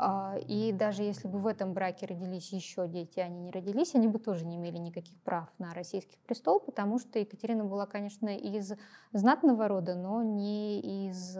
а, 0.01 0.37
и 0.47 0.71
даже 0.71 1.03
если 1.03 1.27
бы 1.27 1.39
в 1.39 1.45
этом 1.45 1.73
браке 1.73 2.05
родились 2.05 2.53
еще 2.53 2.87
дети, 2.87 3.19
они 3.19 3.41
не 3.41 3.51
родились, 3.51 3.95
они 3.95 4.07
бы 4.07 4.17
тоже 4.17 4.45
не 4.45 4.55
имели 4.55 4.77
никаких 4.77 5.21
прав 5.23 5.49
на 5.57 5.73
российский 5.73 6.17
престол, 6.25 6.61
потому 6.61 6.99
что 6.99 7.19
Екатерина 7.19 7.65
была, 7.65 7.85
конечно, 7.85 8.29
из 8.29 8.71
знатного 9.11 9.67
рода, 9.67 9.95
но 9.95 10.23
не 10.23 11.09
из 11.09 11.37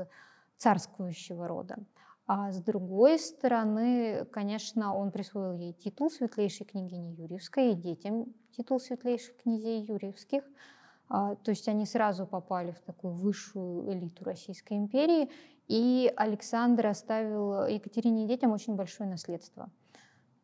царствующего 0.60 1.48
рода. 1.48 1.78
А 2.28 2.52
с 2.52 2.62
другой 2.62 3.18
стороны, 3.18 4.26
конечно, 4.32 4.96
он 4.96 5.10
присвоил 5.10 5.54
ей 5.54 5.74
титул 5.74 6.12
светлейшей 6.12 6.68
княгини 6.68 7.16
Юрьевской 7.16 7.72
и 7.72 7.76
детям 7.76 8.28
титул 8.56 8.80
светлейших 8.80 9.36
князей 9.38 9.84
Юрьевских. 9.84 10.44
А, 11.08 11.34
то 11.36 11.50
есть 11.50 11.68
они 11.68 11.88
сразу 11.88 12.28
попали 12.28 12.72
в 12.72 12.82
такую 12.82 13.14
высшую 13.14 13.92
элиту 13.92 14.24
Российской 14.26 14.74
империи. 14.74 15.32
И 15.68 16.14
Александр 16.16 16.88
оставил 16.88 17.66
Екатерине 17.66 18.26
и 18.26 18.28
детям 18.28 18.52
очень 18.52 18.76
большое 18.76 19.10
наследство. 19.10 19.72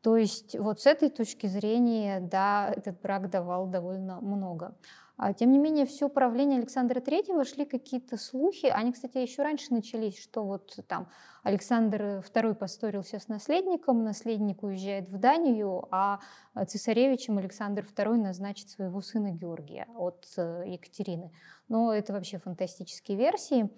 То 0.02 0.18
есть 0.18 0.58
вот 0.58 0.82
с 0.82 0.88
этой 0.88 1.10
точки 1.10 1.48
зрения, 1.48 2.20
да, 2.20 2.72
этот 2.76 3.00
брак 3.02 3.30
давал 3.30 3.68
довольно 3.68 4.22
много. 4.22 4.76
А, 5.18 5.34
тем 5.34 5.52
не 5.52 5.60
менее, 5.60 5.86
все 5.86 6.10
правление 6.10 6.60
Александра 6.60 7.00
III 7.00 7.46
шли 7.46 7.66
какие-то 7.66 8.18
слухи. 8.18 8.66
Они, 8.66 8.92
кстати, 8.92 9.18
еще 9.18 9.44
раньше 9.44 9.74
начались, 9.74 10.18
что 10.18 10.44
вот 10.44 10.78
там 10.88 11.08
Александр 11.44 12.24
II 12.34 12.54
поссорился 12.56 13.20
с 13.20 13.30
наследником, 13.30 14.04
наследник 14.04 14.64
уезжает 14.64 15.08
в 15.10 15.18
Данию, 15.18 15.88
а 15.92 16.20
цесаревичем 16.68 17.38
Александр 17.38 17.86
II 17.96 18.18
назначит 18.18 18.70
своего 18.70 19.00
сына 19.02 19.32
Георгия 19.32 19.88
от 19.96 20.26
э, 20.38 20.64
Екатерины. 20.68 21.32
Но 21.70 21.94
это 21.94 22.12
вообще 22.12 22.38
фантастические 22.38 23.18
версии. 23.18 23.70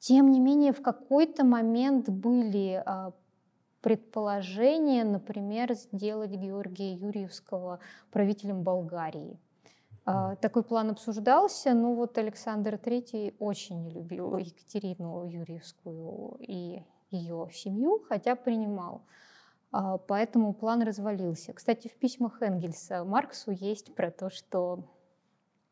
Тем 0.00 0.30
не 0.30 0.40
менее, 0.40 0.72
в 0.72 0.82
какой-то 0.82 1.44
момент 1.44 2.10
были 2.10 2.82
а, 2.84 3.12
предположения, 3.80 5.04
например, 5.04 5.74
сделать 5.74 6.30
Георгия 6.30 6.94
Юрьевского 6.94 7.80
правителем 8.10 8.62
Болгарии. 8.62 9.38
А, 10.06 10.36
такой 10.36 10.62
план 10.62 10.90
обсуждался, 10.90 11.72
но 11.72 11.94
вот 11.94 12.18
Александр 12.18 12.74
III 12.74 13.36
очень 13.38 13.82
не 13.82 13.90
любил 13.90 14.36
Екатерину 14.36 15.26
Юрьевскую 15.26 16.36
и 16.40 16.82
ее 17.10 17.48
семью, 17.52 18.04
хотя 18.08 18.36
принимал. 18.36 19.02
А, 19.72 19.98
поэтому 19.98 20.52
план 20.52 20.82
развалился. 20.82 21.52
Кстати, 21.54 21.88
в 21.88 21.94
письмах 21.94 22.42
Энгельса 22.42 23.04
Марксу 23.04 23.50
есть 23.50 23.94
про 23.94 24.10
то, 24.10 24.30
что 24.30 24.84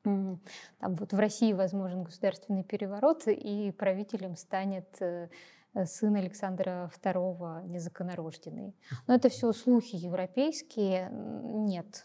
там 0.05 0.40
вот 0.81 1.12
в 1.12 1.18
России 1.18 1.53
возможен 1.53 2.03
государственный 2.03 2.64
переворот, 2.64 3.29
и 3.29 3.71
правителем 3.71 4.35
станет 4.35 4.88
э, 5.01 5.29
сын 5.85 6.16
Александра 6.16 6.90
II 7.05 7.68
незаконнорожденный. 7.68 8.75
Но 9.07 9.14
это 9.14 9.29
все 9.29 9.53
слухи 9.53 9.95
европейские. 9.95 11.09
Нет, 11.12 12.05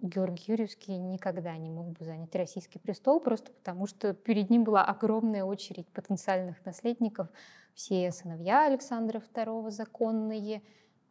Георгий 0.00 0.44
Юрьевский 0.52 0.96
никогда 0.96 1.56
не 1.56 1.70
мог 1.70 1.90
бы 1.90 2.04
занять 2.04 2.34
российский 2.34 2.78
престол, 2.78 3.20
просто 3.20 3.52
потому 3.52 3.86
что 3.86 4.14
перед 4.14 4.50
ним 4.50 4.64
была 4.64 4.84
огромная 4.84 5.44
очередь 5.44 5.86
потенциальных 5.88 6.64
наследников. 6.64 7.28
Все 7.74 8.10
сыновья 8.10 8.66
Александра 8.66 9.22
II 9.34 9.70
законные, 9.70 10.62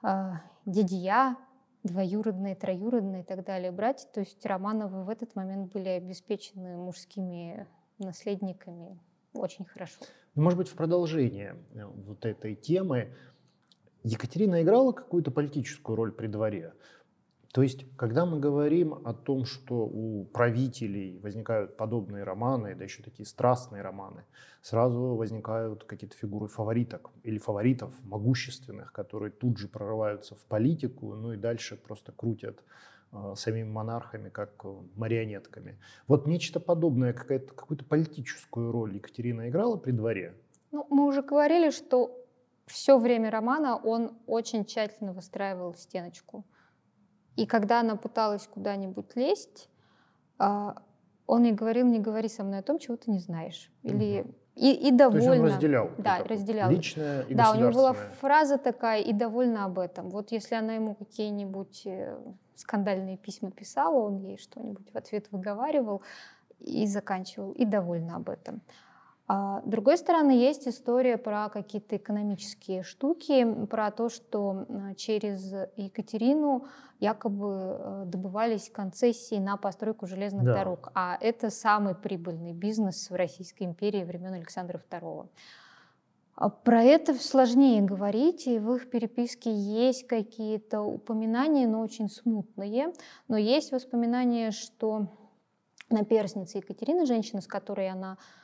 а, 0.02 0.42
дядья, 0.66 1.38
двоюродные, 1.84 2.56
троюродные 2.56 3.22
и 3.22 3.26
так 3.26 3.44
далее 3.46 3.72
братья. 3.72 4.08
То 4.12 4.22
есть 4.22 4.46
Романовы 4.46 5.04
в 5.04 5.10
этот 5.10 5.36
момент 5.36 5.72
были 5.72 5.90
обеспечены 5.90 6.78
мужскими 6.78 7.68
наследниками 8.00 9.00
очень 9.34 9.66
хорошо. 9.66 9.96
Может 10.36 10.58
быть, 10.58 10.68
в 10.70 10.76
продолжение 10.76 11.56
э, 11.74 11.86
вот 11.86 12.26
этой 12.26 12.56
темы 12.56 13.14
Екатерина 14.04 14.62
играла 14.62 14.92
какую-то 14.92 15.32
политическую 15.32 15.96
роль 15.96 16.12
при 16.12 16.28
дворе? 16.28 16.74
То 17.54 17.64
есть, 17.64 17.86
когда 17.98 18.26
мы 18.26 18.40
говорим 18.40 18.94
о 19.06 19.14
том, 19.14 19.44
что 19.44 19.86
у 19.86 20.24
правителей 20.26 21.20
возникают 21.20 21.76
подобные 21.76 22.24
романы, 22.24 22.76
да 22.76 22.86
еще 22.86 23.04
такие 23.04 23.26
страстные 23.26 23.82
романы, 23.82 24.24
сразу 24.62 25.16
возникают 25.16 25.84
какие-то 25.84 26.16
фигуры 26.16 26.48
фавориток 26.48 27.10
или 27.24 27.38
фаворитов 27.38 27.94
могущественных, 28.04 28.94
которые 28.94 29.32
тут 29.32 29.58
же 29.58 29.68
прорываются 29.68 30.36
в 30.36 30.46
политику, 30.46 31.14
ну 31.14 31.34
и 31.34 31.38
дальше 31.38 31.76
просто 31.76 32.14
крутят 32.14 32.64
э, 33.12 33.34
самими 33.36 33.68
монархами 33.68 34.30
как 34.30 34.52
э, 34.64 34.74
марионетками. 34.96 35.78
Вот 36.08 36.28
нечто 36.28 36.62
подобное, 36.62 37.12
какая-то, 37.12 37.54
какую-то 37.54 37.84
политическую 37.84 38.72
роль 38.72 38.96
Екатерина 38.96 39.50
играла 39.50 39.76
при 39.76 39.92
дворе? 39.92 40.36
Ну, 40.72 40.88
мы 40.90 41.06
уже 41.06 41.22
говорили, 41.22 41.72
что 41.72 42.18
все 42.66 42.98
время 42.98 43.30
романа 43.30 43.76
он 43.76 44.18
очень 44.26 44.64
тщательно 44.64 45.12
выстраивал 45.12 45.74
стеночку. 45.76 46.46
И 47.36 47.46
когда 47.46 47.80
она 47.80 47.96
пыталась 47.96 48.48
куда-нибудь 48.48 49.16
лезть, 49.16 49.70
а, 50.38 50.76
он 51.28 51.44
ей 51.44 51.54
говорил, 51.54 51.88
не 51.88 52.00
говори 52.00 52.28
со 52.28 52.44
мной 52.44 52.60
о 52.60 52.62
том, 52.62 52.80
чего 52.80 52.98
ты 52.98 53.10
не 53.12 53.20
знаешь. 53.20 53.72
Или 53.84 54.22
угу. 54.22 54.34
и, 54.56 54.74
и 54.88 54.92
довольно. 54.92 55.26
То 55.26 55.34
есть 55.34 55.42
он 55.42 55.48
разделял. 55.48 55.90
Да, 55.98 56.24
разделял. 56.24 56.70
Личное 56.70 57.22
и 57.22 57.34
Да, 57.34 57.52
у 57.52 57.56
него 57.56 57.72
была 57.72 57.94
фраза 57.94 58.58
такая, 58.58 59.02
и 59.02 59.14
довольна 59.14 59.66
об 59.66 59.80
этом. 59.80 60.10
Вот 60.10 60.32
если 60.32 60.56
она 60.56 60.74
ему 60.74 60.96
какие-нибудь 60.96 61.84
э, 61.86 62.18
скандальные 62.56 63.18
письма 63.18 63.52
писала, 63.52 63.98
он 63.98 64.18
ей 64.18 64.38
что-нибудь 64.38 64.92
в 64.92 64.98
ответ 64.98 65.32
выговаривал 65.32 66.02
и 66.60 66.86
заканчивал, 66.86 67.54
и 67.54 67.66
довольна 67.66 68.18
об 68.18 68.30
этом. 68.30 68.62
А 69.34 69.62
с 69.62 69.64
другой 69.66 69.98
стороны, 69.98 70.32
есть 70.32 70.68
история 70.68 71.18
про 71.18 71.48
какие-то 71.48 71.96
экономические 71.96 72.84
штуки, 72.84 73.66
про 73.68 73.90
то, 73.90 74.10
что 74.10 74.66
через 74.98 75.54
Екатерину 75.78 76.66
якобы 77.00 77.78
э, 77.80 78.04
добывались 78.08 78.70
концессии 78.70 79.36
на 79.36 79.56
постройку 79.56 80.06
железных 80.06 80.44
да. 80.44 80.56
дорог. 80.56 80.92
А 80.96 81.18
это 81.22 81.50
самый 81.50 81.96
прибыльный 81.96 82.52
бизнес 82.52 83.10
в 83.10 83.16
Российской 83.16 83.64
империи 83.64 84.04
времен 84.04 84.34
Александра 84.34 84.84
II. 84.92 85.30
А 86.36 86.50
про 86.50 86.84
это 86.84 87.14
сложнее 87.14 87.82
говорить, 87.82 88.48
и 88.48 88.60
в 88.60 88.76
их 88.76 88.90
переписке 88.90 89.54
есть 89.54 90.08
какие-то 90.08 90.82
упоминания, 90.82 91.68
но 91.68 91.80
очень 91.80 92.10
смутные. 92.10 92.92
Но 93.30 93.38
есть 93.38 93.72
воспоминания, 93.72 94.52
что 94.52 95.08
наперсница 95.90 96.58
Екатерины, 96.58 97.06
женщина, 97.06 97.40
с 97.40 97.48
которой 97.48 97.90
она 97.90 98.18
а, 98.18 98.41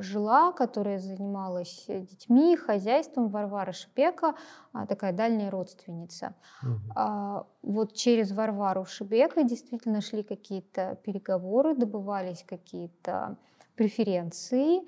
жила, 0.00 0.52
которая 0.52 0.98
занималась 0.98 1.84
детьми, 1.86 2.56
хозяйством, 2.56 3.28
Варвара 3.28 3.72
Шипека, 3.72 4.34
а, 4.72 4.86
такая 4.86 5.12
дальняя 5.12 5.50
родственница. 5.50 6.34
Угу. 6.62 7.46
Вот 7.62 7.92
через 7.94 8.32
Варвару 8.32 8.84
Шипека 8.86 9.44
действительно 9.44 10.00
шли 10.00 10.22
какие-то 10.22 10.98
переговоры, 11.04 11.74
добывались 11.74 12.44
какие-то 12.48 13.36
преференции, 13.76 14.82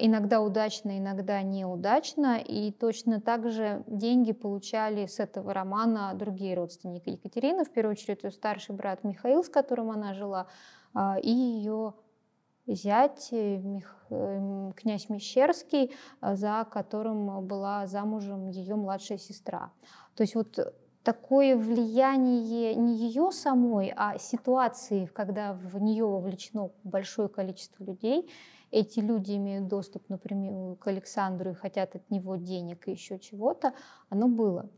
иногда 0.00 0.40
удачно, 0.42 0.98
иногда 0.98 1.40
неудачно, 1.42 2.38
и 2.38 2.70
точно 2.72 3.20
так 3.20 3.50
же 3.50 3.82
деньги 3.86 4.32
получали 4.32 5.06
с 5.06 5.18
этого 5.18 5.54
романа 5.54 6.12
другие 6.14 6.54
родственники 6.54 7.10
Екатерины, 7.10 7.64
в 7.64 7.72
первую 7.72 7.92
очередь 7.92 8.22
ее 8.22 8.30
старший 8.30 8.74
брат 8.74 9.02
Михаил, 9.02 9.42
с 9.42 9.48
которым 9.48 9.90
она 9.90 10.12
жила, 10.12 10.46
и 11.22 11.30
ее 11.30 11.94
зять 12.74 13.28
э, 13.32 13.60
эм, 14.10 14.72
князь 14.72 15.08
Мещерский, 15.08 15.92
э, 16.20 16.36
за 16.36 16.66
которым 16.70 17.46
была 17.46 17.86
замужем 17.86 18.50
ее 18.50 18.76
младшая 18.76 19.18
сестра. 19.18 19.72
То 20.14 20.22
есть 20.22 20.34
вот 20.34 20.58
такое 21.02 21.56
влияние 21.56 22.74
не 22.74 22.94
ее 22.96 23.30
самой, 23.32 23.92
а 23.96 24.18
ситуации, 24.18 25.06
когда 25.06 25.54
в 25.54 25.80
нее 25.80 26.04
вовлечено 26.04 26.70
большое 26.84 27.28
количество 27.28 27.82
людей, 27.82 28.30
эти 28.70 29.00
люди 29.00 29.32
имеют 29.32 29.68
доступ, 29.68 30.08
например, 30.10 30.76
к 30.76 30.86
Александру 30.86 31.52
и 31.52 31.54
хотят 31.54 31.94
от 31.96 32.10
него 32.10 32.36
денег 32.36 32.86
и 32.86 32.90
еще 32.90 33.18
чего-то, 33.18 33.72
оно 34.10 34.28
было. 34.28 34.68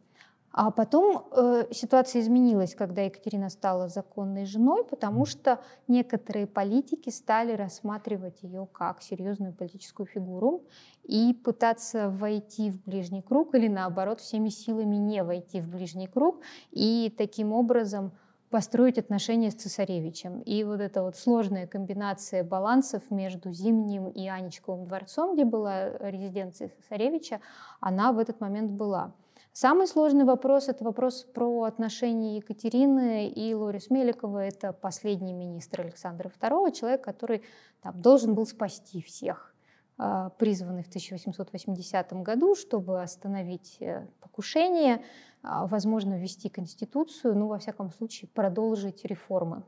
А 0.53 0.73
потом 0.73 1.29
э, 1.31 1.67
ситуация 1.71 2.23
изменилась, 2.23 2.75
когда 2.75 3.03
Екатерина 3.03 3.51
стала 3.51 3.89
законной 3.89 4.47
женой, 4.47 4.85
потому 4.85 5.25
что 5.25 5.61
некоторые 5.87 6.49
политики 6.49 7.09
стали 7.11 7.53
рассматривать 7.53 8.43
ее 8.43 8.67
как 8.73 9.01
серьезную 9.01 9.53
политическую 9.53 10.07
фигуру 10.07 10.65
и 11.05 11.35
пытаться 11.45 12.11
войти 12.11 12.71
в 12.73 12.83
ближний 12.85 13.23
круг 13.23 13.55
или 13.55 13.69
наоборот 13.69 14.21
всеми 14.21 14.49
силами 14.49 14.97
не 14.97 15.23
войти 15.23 15.61
в 15.61 15.69
ближний 15.69 16.09
круг 16.09 16.41
и 16.73 17.15
таким 17.17 17.53
образом 17.53 18.11
построить 18.51 18.99
отношения 18.99 19.53
с 19.53 19.55
цесаревичем. 19.55 20.41
И 20.41 20.65
вот 20.65 20.81
эта 20.81 21.05
вот 21.05 21.17
сложная 21.17 21.69
комбинация 21.69 22.43
балансов 22.43 23.09
между 23.11 23.53
Зимним 23.53 24.09
и 24.09 24.27
Анечковым 24.27 24.89
дворцом, 24.89 25.35
где 25.35 25.45
была 25.45 25.91
резиденция 25.99 26.71
цесаревича, 26.71 27.41
она 27.79 28.13
в 28.13 28.19
этот 28.19 28.41
момент 28.41 28.73
была. 28.73 29.15
Самый 29.53 29.89
сложный 29.89 30.25
вопрос– 30.25 30.69
это 30.69 30.85
вопрос 30.85 31.25
про 31.25 31.65
отношения 31.65 32.37
Екатерины 32.37 33.29
и 33.29 33.53
Лорис 33.53 33.91
Меликова. 33.91 34.39
Это 34.39 34.73
последний 34.73 35.33
министр 35.33 35.81
Александра 35.81 36.31
II, 36.41 36.73
человек, 36.73 37.03
который 37.03 37.43
там, 37.83 38.01
должен 38.01 38.35
был 38.35 38.47
спасти 38.47 39.03
всех, 39.03 39.53
а, 39.99 40.31
призванный 40.31 40.85
в 40.85 40.89
1880 40.89 42.23
году, 42.23 42.55
чтобы 42.55 43.03
остановить 43.03 43.77
э, 43.81 44.07
покушение, 44.21 45.05
а, 45.43 45.67
возможно, 45.67 46.17
ввести 46.17 46.49
конституцию, 46.49 47.37
ну, 47.37 47.49
во 47.49 47.59
всяком 47.59 47.91
случае, 47.91 48.31
продолжить 48.33 49.05
реформы. 49.05 49.65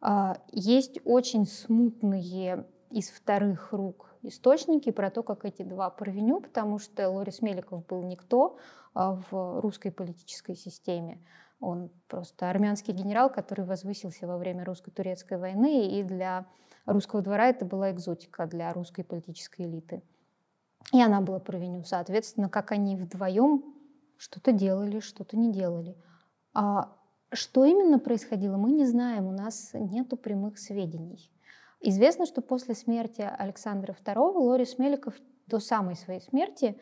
А, 0.00 0.38
есть 0.52 1.00
очень 1.04 1.44
смутные 1.44 2.64
из 2.90 3.10
вторых 3.10 3.72
рук 3.72 4.05
источники 4.28 4.90
про 4.90 5.10
то, 5.10 5.22
как 5.22 5.44
эти 5.44 5.62
два 5.62 5.90
провиню, 5.90 6.40
потому 6.40 6.78
что 6.78 7.08
Лорис 7.08 7.42
Меликов 7.42 7.86
был 7.86 8.02
никто 8.02 8.58
а, 8.94 9.20
в 9.30 9.60
русской 9.60 9.90
политической 9.90 10.56
системе. 10.56 11.20
Он 11.60 11.90
просто 12.08 12.50
армянский 12.50 12.92
генерал, 12.92 13.30
который 13.30 13.64
возвысился 13.64 14.26
во 14.26 14.36
время 14.36 14.64
русско-турецкой 14.64 15.38
войны, 15.38 15.98
и 15.98 16.02
для 16.02 16.46
русского 16.84 17.22
двора 17.22 17.48
это 17.48 17.64
была 17.64 17.90
экзотика 17.90 18.46
для 18.46 18.72
русской 18.72 19.04
политической 19.04 19.62
элиты. 19.62 20.02
И 20.92 21.00
она 21.00 21.20
была 21.20 21.40
провиню. 21.40 21.82
Соответственно, 21.84 22.48
как 22.48 22.72
они 22.72 22.96
вдвоем 22.96 23.64
что-то 24.18 24.52
делали, 24.52 25.00
что-то 25.00 25.36
не 25.36 25.52
делали. 25.52 25.96
А 26.54 26.92
что 27.32 27.64
именно 27.64 27.98
происходило, 27.98 28.56
мы 28.56 28.70
не 28.70 28.86
знаем, 28.86 29.26
у 29.26 29.32
нас 29.32 29.70
нет 29.74 30.08
прямых 30.22 30.58
сведений. 30.58 31.30
Известно, 31.88 32.26
что 32.26 32.42
после 32.42 32.74
смерти 32.74 33.20
Александра 33.20 33.94
II 34.04 34.32
Лорис 34.38 34.76
Меликов 34.76 35.14
до 35.46 35.60
самой 35.60 35.94
своей 35.94 36.20
смерти 36.20 36.76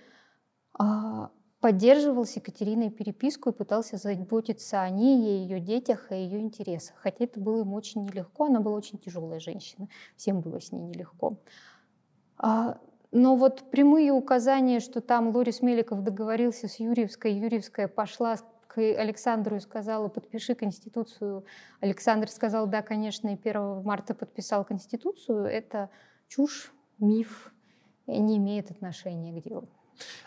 а, 0.73 1.31
поддерживал 1.61 2.25
с 2.25 2.37
Екатериной 2.37 2.88
переписку 2.88 3.51
и 3.51 3.53
пытался 3.53 3.99
заботиться 3.99 4.81
о 4.81 4.88
ней, 4.88 5.43
ее 5.43 5.61
детях, 5.61 6.07
о 6.09 6.14
ее 6.14 6.40
интересах. 6.40 6.97
Хотя 6.97 7.25
это 7.25 7.38
было 7.38 7.59
ему 7.61 7.77
очень 7.77 8.07
нелегко, 8.07 8.47
она 8.47 8.61
была 8.61 8.77
очень 8.77 8.99
тяжелая 8.99 9.40
женщина, 9.40 9.88
всем 10.17 10.40
было 10.40 10.59
с 10.59 10.73
ней 10.73 10.81
нелегко. 10.81 11.37
А, 12.38 12.79
но 13.12 13.37
вот 13.37 13.71
прямые 13.71 14.11
указания, 14.11 14.81
что 14.81 15.03
там 15.03 15.37
Лорис 15.37 15.61
Меликов 15.61 16.03
договорился 16.03 16.67
с 16.67 16.81
Юрьевской, 16.81 17.35
Юрьевская 17.35 17.88
пошла 17.88 18.37
к 18.75 18.79
Александру 18.79 19.57
и 19.57 19.61
сказала, 19.61 20.09
подпиши 20.09 20.55
Конституцию. 20.55 21.45
Александр 21.81 22.29
сказал, 22.29 22.67
да, 22.67 22.83
конечно, 22.83 23.29
и 23.29 23.39
1 23.41 23.83
марта 23.83 24.15
подписал 24.15 24.65
Конституцию. 24.65 25.45
Это 25.45 25.91
чушь, 26.27 26.73
миф, 26.99 27.53
не 28.09 28.37
имеет 28.39 28.73
отношения 28.73 29.41
к 29.41 29.45
делу. 29.45 29.69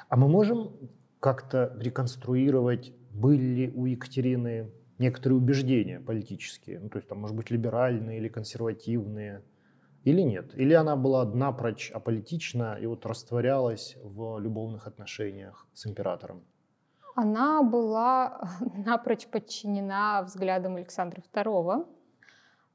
А 0.08 0.16
мы 0.16 0.30
можем 0.30 0.72
как-то 1.20 1.76
реконструировать, 1.78 2.94
были 3.12 3.44
ли 3.44 3.74
у 3.76 3.86
Екатерины 3.86 4.72
некоторые 4.98 5.38
убеждения 5.38 6.00
политические, 6.00 6.80
ну, 6.80 6.90
то 6.90 6.98
есть 6.98 7.10
там, 7.10 7.20
может 7.20 7.36
быть, 7.36 7.52
либеральные 7.52 8.20
или 8.20 8.30
консервативные, 8.30 9.44
или 10.06 10.22
нет? 10.22 10.56
Или 10.56 10.74
она 10.74 10.96
была 10.96 11.26
напрочь 11.26 11.92
аполитична 11.92 12.78
и 12.80 12.86
вот 12.86 13.06
растворялась 13.06 13.98
в 14.02 14.40
любовных 14.40 14.88
отношениях 14.88 15.68
с 15.74 15.86
императором? 15.86 16.44
Она 17.18 17.64
была 17.64 18.40
напрочь 18.86 19.26
подчинена 19.28 20.22
взглядам 20.22 20.76
Александра 20.76 21.24
II. 21.34 21.88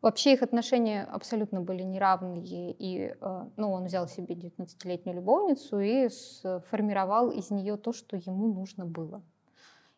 Вообще 0.00 0.32
их 0.32 0.42
отношения 0.42 1.04
абсолютно 1.04 1.60
были 1.60 1.84
неравные, 1.84 2.72
и 2.72 3.14
э, 3.20 3.44
ну, 3.56 3.70
он 3.70 3.84
взял 3.84 4.08
себе 4.08 4.34
19-летнюю 4.34 5.14
любовницу 5.14 5.78
и 5.78 6.08
сформировал 6.08 7.30
из 7.30 7.52
нее 7.52 7.76
то, 7.76 7.92
что 7.92 8.16
ему 8.16 8.52
нужно 8.52 8.84
было. 8.84 9.22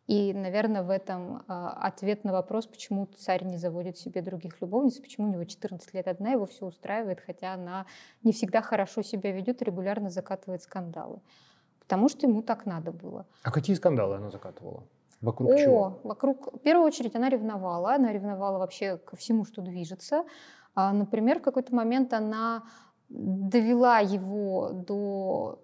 И, 0.07 0.35
наверное, 0.35 0.83
в 0.83 0.91
этом 0.91 1.37
э, 1.37 1.43
ответ 1.49 2.25
на 2.25 2.33
вопрос, 2.33 2.67
почему 2.67 3.07
царь 3.17 3.45
не 3.45 3.57
заводит 3.57 3.97
себе 3.97 4.21
других 4.21 4.61
любовниц, 4.61 4.99
почему 4.99 5.29
у 5.29 5.33
него 5.33 5.45
14 5.45 5.95
лет 5.95 6.07
одна, 6.07 6.33
его 6.33 6.45
все 6.45 6.67
устраивает, 6.67 7.21
хотя 7.21 7.55
она 7.55 7.87
не 8.23 8.33
всегда 8.33 8.61
хорошо 8.61 9.01
себя 9.01 9.33
ведет 9.33 9.63
регулярно 9.63 10.11
закатывает 10.11 10.61
скандалы. 10.61 11.21
Потому 11.85 12.09
что 12.09 12.27
ему 12.27 12.43
так 12.43 12.67
надо 12.67 12.93
было. 12.93 13.27
А 13.43 13.51
какие 13.51 13.77
скандалы 13.77 14.17
она 14.17 14.31
закатывала? 14.31 14.85
Вокруг 15.21 15.51
О, 15.51 15.59
чего? 15.59 15.99
Вокруг, 16.03 16.55
в 16.55 16.59
первую 16.59 16.87
очередь, 16.87 17.15
она 17.15 17.29
ревновала. 17.29 17.95
Она 17.95 18.13
ревновала 18.13 18.59
вообще 18.59 18.99
ко 18.99 19.17
всему, 19.17 19.45
что 19.45 19.63
движется. 19.63 20.25
А, 20.75 20.93
например, 20.93 21.39
в 21.39 21.43
какой-то 21.43 21.75
момент 21.75 22.13
она 22.13 22.65
довела 23.09 24.01
его 24.01 24.71
до 24.73 25.61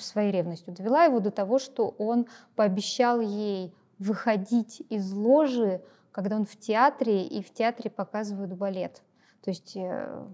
своей 0.00 0.32
ревностью, 0.32 0.74
довела 0.74 1.04
его 1.04 1.20
до 1.20 1.30
того, 1.30 1.58
что 1.58 1.94
он 1.98 2.26
пообещал 2.56 3.20
ей 3.20 3.74
выходить 3.98 4.82
из 4.90 5.12
ложи, 5.12 5.82
когда 6.12 6.36
он 6.36 6.46
в 6.46 6.56
театре, 6.56 7.26
и 7.26 7.42
в 7.42 7.52
театре 7.52 7.90
показывают 7.90 8.52
балет. 8.52 9.02
То 9.42 9.50
есть 9.50 9.76
э, 9.76 10.24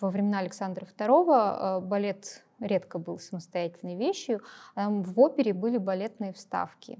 во 0.00 0.10
времена 0.10 0.38
Александра 0.38 0.86
II 0.86 1.78
э, 1.78 1.80
балет 1.80 2.44
редко 2.60 2.98
был 2.98 3.18
самостоятельной 3.18 3.96
вещью, 3.96 4.42
в 4.76 5.20
опере 5.20 5.52
были 5.52 5.78
балетные 5.78 6.32
вставки. 6.32 6.98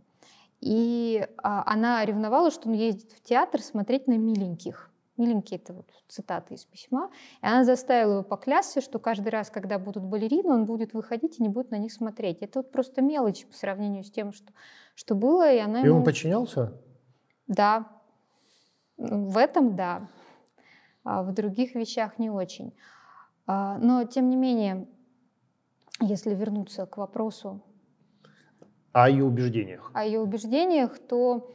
И 0.61 1.27
а, 1.39 1.63
она 1.67 2.05
ревновала, 2.05 2.51
что 2.51 2.69
он 2.69 2.75
ездит 2.75 3.13
в 3.13 3.23
театр 3.23 3.63
смотреть 3.63 4.07
на 4.07 4.19
миленьких. 4.19 4.91
Миленькие— 5.17 5.59
это 5.63 5.73
вот 5.73 5.87
цитаты 6.09 6.55
из 6.55 6.65
письма. 6.65 7.11
И 7.43 7.47
она 7.47 7.65
заставила 7.65 8.13
его 8.13 8.23
поклясться, 8.23 8.81
что 8.81 8.99
каждый 8.99 9.29
раз, 9.29 9.51
когда 9.51 9.79
будут 9.79 10.05
балерины, 10.05 10.53
он 10.53 10.67
будет 10.67 10.93
выходить 10.93 11.39
и 11.39 11.43
не 11.43 11.49
будет 11.49 11.71
на 11.71 11.77
них 11.77 11.93
смотреть. 11.93 12.39
Это 12.43 12.61
вот 12.61 12.73
просто 12.73 13.03
мелочь 13.03 13.47
по 13.47 13.55
сравнению 13.55 14.05
с 14.05 14.11
тем, 14.11 14.33
что, 14.33 14.53
что 14.95 15.15
было. 15.15 15.51
И, 15.53 15.59
она 15.59 15.81
и 15.81 15.87
ему... 15.87 15.99
он 15.99 16.05
подчинялся? 16.05 16.73
Да. 17.47 17.87
В 18.97 19.37
этом— 19.37 19.77
да. 19.77 20.09
А 21.05 21.23
в 21.23 21.33
других 21.33 21.75
вещах 21.75 22.19
не 22.19 22.31
очень. 22.31 22.75
А, 23.47 23.79
но, 23.79 24.05
тем 24.05 24.29
не 24.29 24.37
менее, 24.37 24.87
если 26.01 26.35
вернуться 26.35 26.87
к 26.87 26.97
вопросу 26.97 27.61
о 28.93 29.09
ее 29.09 29.25
убеждениях. 29.25 29.91
О 29.95 30.05
ее 30.05 30.21
убеждениях, 30.21 30.99
то 30.99 31.53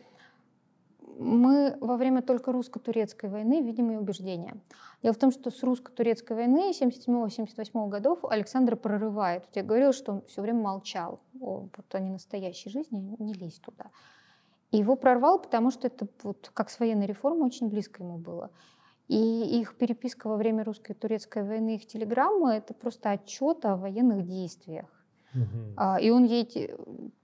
мы 1.17 1.77
во 1.79 1.97
время 1.97 2.21
только 2.21 2.51
русско-турецкой 2.51 3.29
войны 3.29 3.61
видим 3.61 3.89
ее 3.89 3.99
убеждения. 3.99 4.55
Дело 5.01 5.13
в 5.13 5.17
том, 5.17 5.31
что 5.31 5.51
с 5.51 5.63
русско-турецкой 5.63 6.33
войны 6.33 6.71
77-78 6.71 7.89
годов 7.89 8.19
Александр 8.23 8.75
прорывает. 8.75 9.45
Я 9.53 9.63
говорила, 9.63 9.93
что 9.93 10.13
он 10.13 10.21
все 10.27 10.41
время 10.41 10.61
молчал 10.61 11.19
о, 11.39 11.67
вот 11.75 11.95
о 11.95 11.99
ненастоящей 11.99 12.71
жизни, 12.71 13.15
не 13.19 13.33
лезь 13.33 13.59
туда. 13.59 13.85
И 14.71 14.77
его 14.77 14.95
прорвал, 14.95 15.39
потому 15.39 15.71
что 15.71 15.87
это 15.87 16.07
вот 16.23 16.49
как 16.53 16.69
с 16.69 16.79
военной 16.79 17.05
реформой 17.05 17.47
очень 17.47 17.69
близко 17.69 18.03
ему 18.03 18.17
было. 18.17 18.51
И 19.07 19.59
их 19.59 19.77
переписка 19.77 20.27
во 20.27 20.35
время 20.35 20.63
русско-турецкой 20.63 21.43
войны, 21.43 21.75
их 21.75 21.85
телеграммы— 21.85 22.53
это 22.55 22.73
просто 22.73 23.11
отчет 23.11 23.63
о 23.65 23.75
военных 23.75 24.25
действиях. 24.25 24.87
Угу. 25.35 25.99
И 26.01 26.09
он 26.09 26.23
ей 26.23 26.45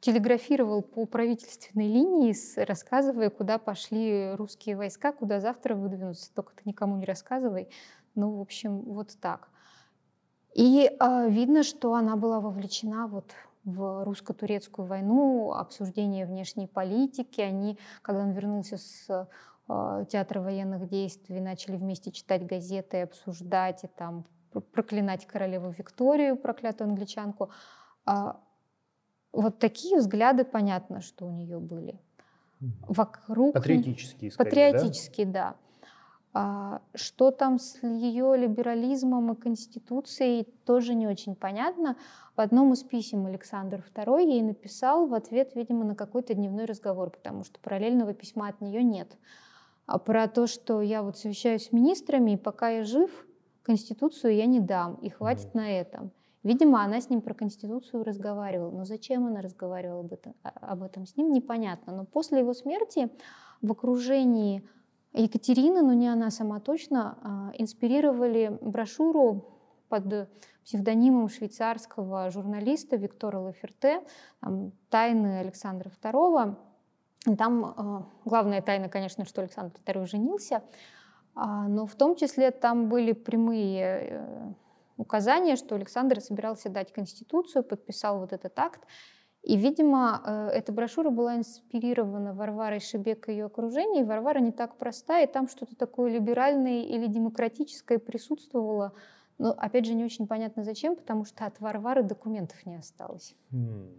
телеграфировал 0.01 0.81
по 0.81 1.05
правительственной 1.05 1.87
линии, 1.87 2.35
рассказывая, 2.63 3.29
куда 3.29 3.57
пошли 3.57 4.33
русские 4.35 4.75
войска, 4.75 5.11
куда 5.13 5.39
завтра 5.39 5.75
выдвинутся. 5.75 6.33
Только 6.33 6.53
ты 6.53 6.61
никому 6.65 6.97
не 6.97 7.05
рассказывай. 7.05 7.69
Ну, 8.15 8.37
в 8.37 8.41
общем, 8.41 8.81
вот 8.81 9.15
так. 9.21 9.49
И 10.53 10.91
а, 10.99 11.27
видно, 11.27 11.63
что 11.63 11.93
она 11.93 12.17
была 12.17 12.41
вовлечена 12.41 13.07
вот 13.07 13.31
в 13.63 14.03
русско-турецкую 14.03 14.85
войну, 14.87 15.53
обсуждение 15.53 16.25
внешней 16.25 16.67
политики. 16.67 17.39
Они, 17.41 17.77
когда 18.01 18.21
он 18.23 18.31
вернулся 18.31 18.77
с 18.77 19.29
театра 20.09 20.41
военных 20.41 20.87
действий, 20.87 21.39
начали 21.39 21.77
вместе 21.77 22.11
читать 22.11 22.45
газеты, 22.45 23.01
обсуждать 23.01 23.83
и 23.83 23.87
там 23.87 24.25
проклинать 24.73 25.25
королеву 25.25 25.69
Викторию, 25.69 26.35
проклятую 26.35 26.89
англичанку. 26.89 27.49
А, 28.05 28.39
вот 29.31 29.59
такие 29.59 29.97
взгляды, 29.97 30.43
понятно, 30.43 31.01
что 31.01 31.25
у 31.25 31.31
нее 31.31 31.59
были. 31.59 31.99
Вокруг... 32.59 33.53
Патриотические, 33.53 34.31
скорее, 34.31 34.71
Патриотические, 34.71 35.25
да. 35.25 35.31
да. 35.31 35.55
А, 36.33 36.81
что 36.95 37.31
там 37.31 37.59
с 37.59 37.81
ее 37.83 38.37
либерализмом 38.37 39.33
и 39.33 39.35
конституцией, 39.35 40.43
тоже 40.65 40.93
не 40.93 41.07
очень 41.07 41.35
понятно. 41.35 41.97
В 42.37 42.41
одном 42.41 42.71
из 42.73 42.83
писем 42.83 43.25
Александр 43.25 43.83
II 43.93 44.23
ей 44.23 44.41
написал 44.41 45.07
в 45.07 45.13
ответ, 45.13 45.55
видимо, 45.55 45.83
на 45.83 45.95
какой-то 45.95 46.33
дневной 46.33 46.65
разговор, 46.65 47.09
потому 47.09 47.43
что 47.43 47.59
параллельного 47.59 48.13
письма 48.13 48.47
от 48.47 48.61
нее 48.61 48.81
нет. 48.81 49.11
А 49.11 49.17
про 49.97 50.27
то, 50.27 50.47
что 50.47 50.81
я 50.81 51.03
вот 51.03 51.17
совещаюсь 51.17 51.67
с 51.67 51.71
министрами, 51.71 52.31
и 52.31 52.37
пока 52.37 52.69
я 52.69 52.83
жив, 52.83 53.09
Конституцию 53.63 54.35
я 54.35 54.45
не 54.45 54.59
дам, 54.59 54.95
и 54.95 55.09
хватит 55.09 55.53
на 55.53 55.69
этом. 55.71 56.11
Видимо, 56.43 56.83
она 56.83 56.99
с 56.99 57.09
ним 57.09 57.21
про 57.21 57.35
Конституцию 57.35 58.03
разговаривала. 58.03 58.71
Но 58.71 58.85
зачем 58.85 59.27
она 59.27 59.41
разговаривала 59.41 59.99
об 59.99 60.13
этом, 60.13 60.33
а, 60.43 60.49
об 60.49 60.81
этом 60.81 61.05
с 61.05 61.15
ним, 61.15 61.31
непонятно. 61.31 61.93
Но 61.93 62.05
после 62.05 62.39
его 62.39 62.53
смерти 62.53 63.09
в 63.61 63.71
окружении 63.71 64.67
Екатерины, 65.13 65.81
но 65.81 65.93
не 65.93 66.07
она 66.07 66.31
сама 66.31 66.59
точно, 66.59 67.17
а, 67.21 67.51
инспирировали 67.57 68.57
брошюру 68.61 69.59
под 69.87 70.29
псевдонимом 70.63 71.27
швейцарского 71.29 72.29
журналиста 72.31 72.95
Виктора 72.95 73.39
Лаферте 73.39 74.01
«Тайны 74.89 75.39
Александра 75.39 75.91
II». 76.01 76.55
Там 77.37 77.65
а, 77.65 78.09
главная 78.25 78.61
тайна, 78.61 78.89
конечно, 78.89 79.25
что 79.25 79.41
Александр 79.41 79.79
II 79.85 80.05
женился, 80.07 80.63
но 81.35 81.85
в 81.85 81.95
том 81.95 82.15
числе 82.15 82.51
там 82.51 82.89
были 82.89 83.13
прямые 83.13 83.83
э, 83.85 84.53
указание, 84.97 85.55
что 85.55 85.75
Александр 85.75 86.19
собирался 86.19 86.69
дать 86.69 86.91
Конституцию, 86.91 87.63
подписал 87.63 88.19
вот 88.19 88.33
этот 88.33 88.57
акт. 88.59 88.81
И, 89.41 89.57
видимо, 89.57 90.21
э, 90.23 90.49
эта 90.53 90.71
брошюра 90.71 91.09
была 91.09 91.35
инспирирована 91.35 92.33
Варварой 92.33 92.79
Шебек 92.79 93.27
и 93.27 93.31
ее 93.31 93.45
окружением. 93.45 94.05
Варвара 94.05 94.39
не 94.39 94.51
так 94.51 94.77
проста, 94.77 95.19
и 95.21 95.27
там 95.27 95.47
что-то 95.47 95.75
такое 95.75 96.11
либеральное 96.11 96.83
или 96.83 97.07
демократическое 97.07 97.97
присутствовало. 97.97 98.93
Но, 99.39 99.51
опять 99.57 99.85
же, 99.85 99.95
не 99.95 100.05
очень 100.05 100.27
понятно 100.27 100.63
зачем, 100.63 100.95
потому 100.95 101.25
что 101.25 101.45
от 101.45 101.59
Варвары 101.59 102.03
документов 102.03 102.63
не 102.67 102.75
осталось. 102.75 103.35
Mm. 103.51 103.89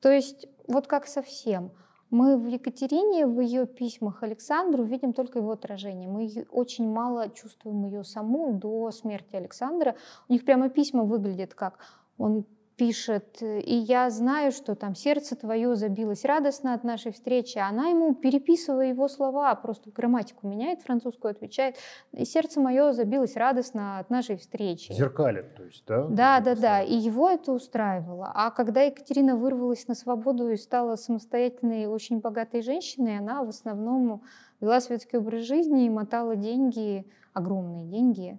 То 0.00 0.10
есть, 0.10 0.46
вот 0.66 0.86
как 0.86 1.06
совсем. 1.06 1.72
Мы 2.10 2.38
в 2.38 2.46
Екатерине, 2.46 3.26
в 3.26 3.40
ее 3.40 3.66
письмах 3.66 4.22
Александру 4.22 4.84
видим 4.84 5.12
только 5.12 5.40
его 5.40 5.50
отражение. 5.50 6.08
Мы 6.08 6.46
очень 6.50 6.88
мало 6.88 7.28
чувствуем 7.30 7.84
ее 7.84 8.04
саму 8.04 8.52
до 8.52 8.90
смерти 8.92 9.34
Александра. 9.36 9.96
У 10.28 10.32
них 10.32 10.44
прямо 10.44 10.68
письма 10.68 11.02
выглядят 11.02 11.54
как 11.54 11.78
он 12.18 12.44
пишет, 12.76 13.40
и 13.40 13.74
я 13.74 14.10
знаю, 14.10 14.52
что 14.52 14.74
там 14.74 14.94
сердце 14.94 15.34
твое 15.34 15.74
забилось 15.76 16.24
радостно 16.24 16.74
от 16.74 16.84
нашей 16.84 17.12
встречи. 17.12 17.58
Она 17.58 17.88
ему, 17.88 18.14
переписывая 18.14 18.88
его 18.88 19.08
слова, 19.08 19.54
просто 19.54 19.90
грамматику 19.90 20.46
меняет, 20.46 20.82
французскую 20.82 21.30
отвечает, 21.30 21.76
и 22.12 22.24
сердце 22.24 22.60
мое 22.60 22.92
забилось 22.92 23.34
радостно 23.36 23.98
от 23.98 24.10
нашей 24.10 24.36
встречи. 24.36 24.92
Зеркалит, 24.92 25.54
то 25.54 25.64
есть, 25.64 25.84
да? 25.86 26.04
Да, 26.04 26.40
да, 26.40 26.54
да, 26.54 26.82
и 26.82 26.94
его 26.94 27.30
это 27.30 27.52
устраивало. 27.52 28.30
А 28.34 28.50
когда 28.50 28.82
Екатерина 28.82 29.36
вырвалась 29.36 29.88
на 29.88 29.94
свободу 29.94 30.50
и 30.50 30.56
стала 30.56 30.96
самостоятельной, 30.96 31.86
очень 31.86 32.20
богатой 32.20 32.60
женщиной, 32.60 33.18
она 33.18 33.42
в 33.42 33.48
основном 33.48 34.22
вела 34.60 34.80
светский 34.80 35.16
образ 35.18 35.42
жизни 35.42 35.86
и 35.86 35.90
мотала 35.90 36.36
деньги, 36.36 37.06
огромные 37.32 37.86
деньги, 37.86 38.38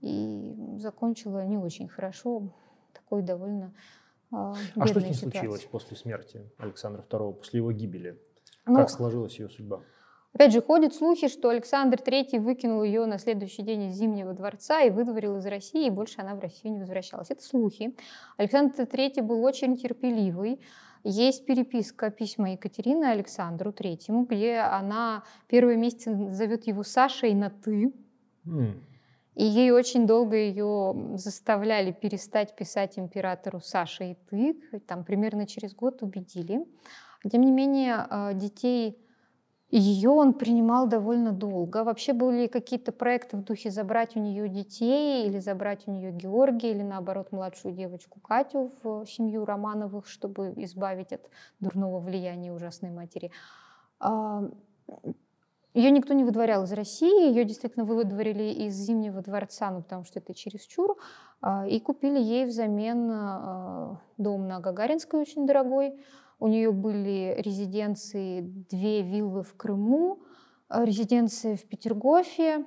и 0.00 0.54
закончила 0.78 1.44
не 1.44 1.58
очень 1.58 1.88
хорошо 1.88 2.52
такой 3.06 3.22
довольно 3.22 3.72
а, 4.32 4.54
А 4.74 4.86
что 4.86 5.00
с 5.00 5.04
ней 5.04 5.14
ситуации. 5.14 5.38
случилось 5.38 5.64
после 5.64 5.96
смерти 5.96 6.50
Александра 6.58 7.04
II, 7.08 7.34
после 7.34 7.58
его 7.58 7.72
гибели? 7.72 8.20
Ну, 8.66 8.74
как 8.74 8.90
сложилась 8.90 9.38
ее 9.38 9.48
судьба? 9.48 9.80
Опять 10.32 10.52
же, 10.52 10.60
ходят 10.60 10.92
слухи, 10.92 11.28
что 11.28 11.48
Александр 11.48 11.98
III 11.98 12.40
выкинул 12.40 12.82
ее 12.82 13.06
на 13.06 13.18
следующий 13.18 13.62
день 13.62 13.84
из 13.84 13.94
Зимнего 13.94 14.34
дворца 14.34 14.82
и 14.82 14.90
выдворил 14.90 15.38
из 15.38 15.46
России, 15.46 15.86
и 15.86 15.90
больше 15.90 16.20
она 16.20 16.34
в 16.34 16.40
Россию 16.40 16.74
не 16.74 16.80
возвращалась. 16.80 17.30
Это 17.30 17.42
слухи. 17.42 17.96
Александр 18.36 18.82
III 18.82 19.22
был 19.22 19.42
очень 19.44 19.76
терпеливый. 19.76 20.60
Есть 21.04 21.46
переписка 21.46 22.10
письма 22.10 22.52
Екатерины 22.52 23.04
Александру 23.04 23.70
III, 23.70 24.26
где 24.26 24.56
она 24.56 25.22
первые 25.46 25.78
месяцы 25.78 26.32
зовет 26.32 26.66
его 26.66 26.82
Сашей 26.82 27.32
на 27.32 27.48
«ты». 27.48 27.94
Mm. 28.44 28.80
И 29.36 29.44
ей 29.44 29.70
очень 29.70 30.06
долго 30.06 30.34
ее 30.36 30.94
заставляли 31.16 31.92
перестать 31.92 32.56
писать 32.56 32.98
императору 32.98 33.60
Саша 33.60 34.04
и 34.04 34.14
ты. 34.30 34.54
Там 34.86 35.04
примерно 35.04 35.46
через 35.46 35.74
год 35.74 36.02
убедили. 36.02 36.66
Тем 37.30 37.42
не 37.42 37.52
менее, 37.52 38.06
а, 38.08 38.32
детей 38.32 38.98
ее 39.70 40.10
он 40.10 40.32
принимал 40.32 40.86
довольно 40.86 41.32
долго. 41.32 41.84
Вообще 41.84 42.14
были 42.14 42.46
какие-то 42.46 42.92
проекты 42.92 43.36
в 43.36 43.44
духе 43.44 43.70
забрать 43.70 44.16
у 44.16 44.20
нее 44.20 44.48
детей 44.48 45.26
или 45.26 45.38
забрать 45.38 45.86
у 45.86 45.90
нее 45.90 46.12
Георгия 46.12 46.70
или 46.70 46.82
наоборот 46.82 47.30
младшую 47.30 47.74
девочку 47.74 48.20
Катю 48.20 48.72
в 48.82 49.04
семью 49.04 49.44
Романовых, 49.44 50.06
чтобы 50.06 50.54
избавить 50.56 51.12
от 51.12 51.28
дурного 51.60 51.98
влияния 52.00 52.52
ужасной 52.52 52.90
матери. 52.90 53.30
А, 55.76 55.78
ее 55.78 55.90
никто 55.90 56.14
не 56.14 56.24
выдворял 56.24 56.64
из 56.64 56.72
России, 56.72 57.28
ее 57.28 57.44
действительно 57.44 57.84
выдворили 57.84 58.44
из 58.44 58.74
Зимнего 58.74 59.20
дворца, 59.20 59.70
ну, 59.70 59.82
потому 59.82 60.04
что 60.04 60.18
это 60.18 60.34
чересчур, 60.34 60.96
а, 61.40 61.66
и 61.66 61.78
купили 61.80 62.18
ей 62.18 62.46
взамен 62.46 63.10
а, 63.10 64.00
дом 64.16 64.48
на 64.48 64.60
Гагаринской 64.60 65.20
очень 65.20 65.46
дорогой. 65.46 66.00
У 66.38 66.48
нее 66.48 66.70
были 66.70 67.34
резиденции, 67.38 68.40
две 68.40 69.02
виллы 69.02 69.42
в 69.42 69.54
Крыму, 69.54 70.22
резиденция 70.68 71.56
в 71.56 71.64
Петергофе. 71.64 72.66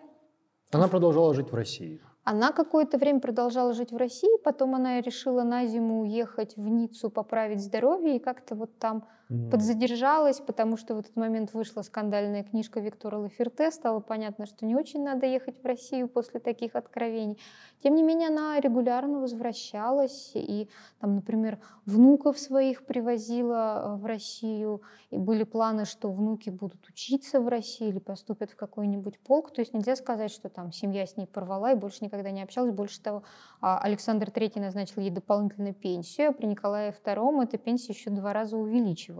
Она 0.71 0.87
продолжала 0.87 1.33
жить 1.35 1.51
в 1.51 1.55
России. 1.55 2.01
Она 2.23 2.51
какое-то 2.51 2.97
время 2.97 3.19
продолжала 3.19 3.73
жить 3.73 3.91
в 3.91 3.97
России, 3.97 4.41
потом 4.43 4.75
она 4.75 5.01
решила 5.01 5.43
на 5.43 5.65
зиму 5.65 6.01
уехать 6.01 6.55
в 6.57 6.67
Ниццу 6.67 7.09
поправить 7.09 7.61
здоровье 7.61 8.15
и 8.15 8.19
как-то 8.19 8.55
вот 8.55 8.77
там 8.79 9.07
mm. 9.29 9.49
подзадержалась, 9.49 10.39
потому 10.39 10.77
что 10.77 10.95
в 10.95 10.99
этот 10.99 11.15
момент 11.15 11.53
вышла 11.53 11.81
скандальная 11.81 12.43
книжка 12.43 12.79
Виктора 12.79 13.19
Лаферте, 13.19 13.71
стало 13.71 13.99
понятно, 13.99 14.45
что 14.45 14.65
не 14.65 14.75
очень 14.75 15.03
надо 15.03 15.25
ехать 15.25 15.61
в 15.61 15.65
Россию 15.65 16.07
после 16.07 16.39
таких 16.39 16.75
откровений. 16.75 17.37
Тем 17.81 17.95
не 17.95 18.03
менее, 18.03 18.27
она 18.27 18.59
регулярно 18.59 19.19
возвращалась 19.19 20.31
и, 20.35 20.69
там, 20.99 21.15
например, 21.15 21.59
внуков 21.85 22.37
своих 22.37 22.85
привозила 22.85 23.95
э, 23.95 23.95
в 23.95 24.05
Россию, 24.05 24.81
и 25.11 25.17
были 25.17 25.43
планы, 25.43 25.85
что 25.85 26.11
внуки 26.11 26.49
будут 26.49 26.87
учиться 26.87 27.39
в 27.39 27.47
России 27.47 27.87
или 27.87 27.99
поступят 27.99 28.51
в 28.51 28.55
какой-нибудь 28.55 29.19
полк. 29.19 29.51
То 29.51 29.61
есть 29.61 29.73
нельзя 29.73 29.95
сказать, 29.95 30.31
что 30.31 30.49
там 30.49 30.71
семья 30.71 31.05
с 31.05 31.17
ней 31.17 31.25
порвала 31.25 31.71
и 31.71 31.75
больше 31.75 32.03
никогда 32.03 32.31
не 32.31 32.43
общалась. 32.43 32.73
Больше 32.73 33.01
того, 33.01 33.23
а, 33.61 33.79
Александр 33.79 34.27
III 34.27 34.59
назначил 34.59 35.01
ей 35.01 35.09
дополнительную 35.09 35.73
пенсию, 35.73 36.29
а 36.29 36.33
при 36.33 36.45
Николае 36.45 36.91
II 36.91 37.43
эта 37.43 37.57
пенсия 37.57 37.93
еще 37.93 38.09
два 38.09 38.33
раза 38.33 38.57
увеличивалась, 38.57 39.18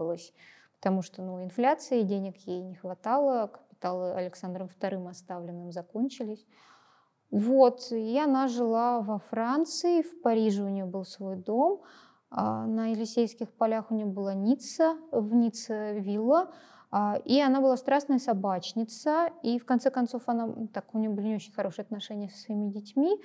потому 0.76 1.02
что 1.02 1.22
ну, 1.22 1.42
инфляция, 1.42 2.02
денег 2.02 2.36
ей 2.46 2.62
не 2.62 2.74
хватало, 2.74 3.48
капиталы 3.48 4.12
Александром 4.12 4.68
II 4.68 5.08
оставленным 5.08 5.72
закончились. 5.72 6.46
Вот, 7.30 7.92
и 7.92 8.18
она 8.18 8.48
жила 8.48 9.00
во 9.00 9.18
Франции, 9.18 10.02
в 10.02 10.20
Париже 10.20 10.64
у 10.64 10.68
нее 10.68 10.84
был 10.84 11.04
свой 11.04 11.36
дом, 11.36 11.82
а 12.30 12.66
на 12.66 12.88
Елисейских 12.88 13.52
полях 13.52 13.90
у 13.90 13.94
нее 13.94 14.06
была 14.06 14.34
Ницца, 14.34 14.96
в 15.12 15.34
Ницце 15.34 16.00
вилла, 16.00 16.50
а, 16.90 17.20
и 17.24 17.40
она 17.40 17.60
была 17.60 17.76
страстная 17.76 18.18
собачница, 18.18 19.30
и 19.42 19.58
в 19.58 19.64
конце 19.64 19.90
концов 19.90 20.22
она, 20.26 20.52
так, 20.72 20.92
у 20.92 20.98
нее 20.98 21.10
были 21.10 21.28
не 21.28 21.36
очень 21.36 21.52
хорошие 21.52 21.84
отношения 21.84 22.28
со 22.30 22.38
своими 22.38 22.68
детьми, 22.70 23.20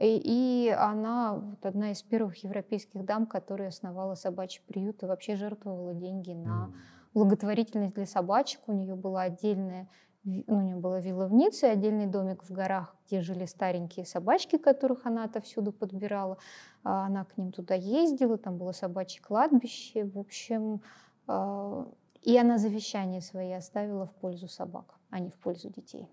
и, 0.00 0.20
и 0.24 0.70
она 0.70 1.34
вот 1.34 1.64
одна 1.66 1.92
из 1.92 2.02
первых 2.02 2.42
европейских 2.42 3.04
дам, 3.04 3.26
которая 3.26 3.68
основала 3.68 4.14
собачий 4.14 4.62
приют 4.66 5.02
и 5.02 5.06
вообще 5.06 5.36
жертвовала 5.36 5.94
деньги 5.94 6.32
на 6.32 6.72
благотворительность 7.14 7.94
для 7.94 8.06
собачек. 8.06 8.60
У 8.66 8.72
нее 8.72 8.94
была 8.94 9.22
отдельная 9.22 9.88
ну, 10.22 10.44
у 10.48 10.60
нее 10.60 10.76
была 10.76 11.00
вилла 11.00 11.26
в 11.26 11.32
Ницце, 11.32 11.64
отдельный 11.64 12.06
домик 12.06 12.44
в 12.44 12.52
горах, 12.52 12.94
где 13.06 13.22
жили 13.22 13.46
старенькие 13.46 14.04
собачки, 14.04 14.58
которых 14.58 15.06
она 15.06 15.24
отовсюду 15.24 15.72
подбирала. 15.72 16.36
А, 16.84 17.06
она 17.06 17.24
к 17.24 17.38
ним 17.38 17.52
туда 17.52 17.74
ездила, 17.74 18.36
там 18.36 18.58
было 18.58 18.72
собачье 18.72 19.22
кладбище. 19.22 20.04
В 20.04 20.18
общем, 20.18 20.82
а, 21.26 21.86
и 22.20 22.36
она 22.36 22.58
завещание 22.58 23.22
свои 23.22 23.52
оставила 23.52 24.04
в 24.04 24.14
пользу 24.14 24.46
собак, 24.46 24.94
а 25.08 25.20
не 25.20 25.30
в 25.30 25.36
пользу 25.36 25.70
детей. 25.70 26.06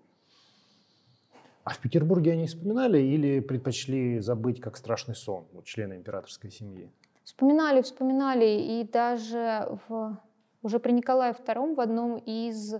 А 1.68 1.70
в 1.70 1.80
Петербурге 1.80 2.32
они 2.32 2.46
вспоминали 2.46 2.98
или 2.98 3.40
предпочли 3.40 4.20
забыть 4.20 4.58
как 4.58 4.78
страшный 4.78 5.14
сон 5.14 5.46
вот, 5.52 5.66
члены 5.66 5.96
императорской 5.96 6.50
семьи? 6.50 6.90
Вспоминали, 7.24 7.82
вспоминали. 7.82 8.46
И 8.46 8.88
даже 8.90 9.78
в, 9.86 10.18
уже 10.62 10.78
при 10.78 10.92
Николае 10.92 11.34
II 11.34 11.74
в 11.74 11.80
одном 11.80 12.16
из 12.16 12.76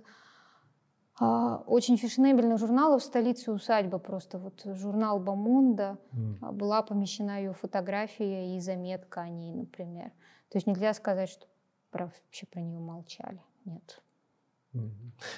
а, 1.20 1.62
очень 1.66 1.98
фешенебельных 1.98 2.58
журналов 2.58 3.02
«Столица 3.02 3.52
усадьба», 3.52 3.98
просто 3.98 4.38
вот 4.38 4.62
журнал 4.64 5.20
«Бамонда», 5.20 5.98
mm. 6.14 6.52
была 6.52 6.80
помещена 6.80 7.40
ее 7.40 7.52
фотография 7.52 8.56
и 8.56 8.60
заметка 8.60 9.20
о 9.20 9.28
ней, 9.28 9.52
например. 9.52 10.12
То 10.48 10.56
есть 10.56 10.66
нельзя 10.66 10.94
сказать, 10.94 11.28
что 11.28 11.46
про, 11.90 12.06
вообще 12.06 12.46
про 12.46 12.60
нее 12.62 12.78
молчали. 12.78 13.42
Нет. 13.66 14.02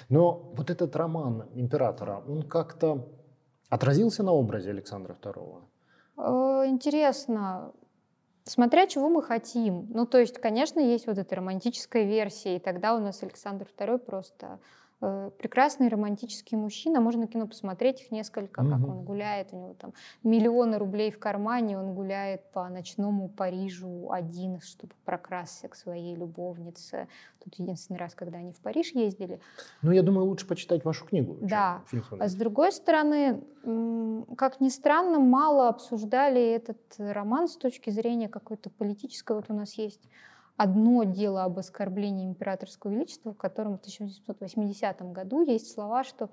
Но 0.07 0.53
вот 0.55 0.69
этот 0.69 0.95
роман 0.95 1.49
императора, 1.53 2.23
он 2.25 2.43
как-то 2.43 3.09
отразился 3.71 4.21
на 4.21 4.33
образе 4.33 4.69
Александра 4.69 5.17
II? 5.19 5.63
Э, 6.17 6.67
интересно. 6.67 7.71
Смотря 8.43 8.85
чего 8.85 9.09
мы 9.09 9.23
хотим. 9.23 9.87
Ну, 9.89 10.05
то 10.05 10.19
есть, 10.19 10.39
конечно, 10.39 10.79
есть 10.79 11.07
вот 11.07 11.17
эта 11.17 11.35
романтическая 11.35 12.03
версия, 12.03 12.57
и 12.57 12.59
тогда 12.59 12.95
у 12.95 12.99
нас 12.99 13.23
Александр 13.23 13.67
II 13.77 13.97
просто 13.99 14.59
прекрасный 15.01 15.87
романтический 15.87 16.55
мужчина. 16.57 17.01
Можно 17.01 17.27
кино 17.27 17.47
посмотреть 17.47 18.01
их 18.01 18.11
несколько, 18.11 18.61
угу. 18.61 18.69
как 18.69 18.87
он 18.87 19.03
гуляет. 19.03 19.51
У 19.51 19.57
него 19.57 19.73
там 19.73 19.93
миллионы 20.23 20.77
рублей 20.77 21.09
в 21.09 21.17
кармане, 21.17 21.79
он 21.79 21.95
гуляет 21.95 22.51
по 22.51 22.69
ночному 22.69 23.27
Парижу 23.27 24.11
один, 24.11 24.61
чтобы 24.61 24.93
прокрасться 25.03 25.67
к 25.67 25.75
своей 25.75 26.15
любовнице. 26.15 27.07
Тут 27.43 27.55
единственный 27.55 27.97
раз, 27.97 28.13
когда 28.13 28.37
они 28.37 28.53
в 28.53 28.59
Париж 28.59 28.91
ездили. 28.93 29.39
Ну, 29.81 29.91
я 29.91 30.03
думаю, 30.03 30.27
лучше 30.27 30.45
почитать 30.45 30.85
вашу 30.85 31.05
книгу. 31.05 31.37
Да. 31.41 31.81
А 32.19 32.27
с 32.27 32.35
другой 32.35 32.71
стороны, 32.71 33.43
как 34.37 34.61
ни 34.61 34.69
странно, 34.69 35.17
мало 35.19 35.67
обсуждали 35.67 36.41
этот 36.41 36.77
роман 36.99 37.47
с 37.47 37.57
точки 37.57 37.89
зрения 37.89 38.29
какой-то 38.29 38.69
политической. 38.69 39.35
Вот 39.35 39.45
у 39.49 39.55
нас 39.55 39.73
есть 39.73 40.07
одно 40.57 41.03
дело 41.03 41.43
об 41.43 41.59
оскорблении 41.59 42.25
императорского 42.25 42.91
величества, 42.91 43.33
в 43.33 43.37
котором 43.37 43.77
в 43.77 43.79
1880 43.79 45.01
году 45.11 45.41
есть 45.41 45.71
слова, 45.71 46.03
что 46.03 46.29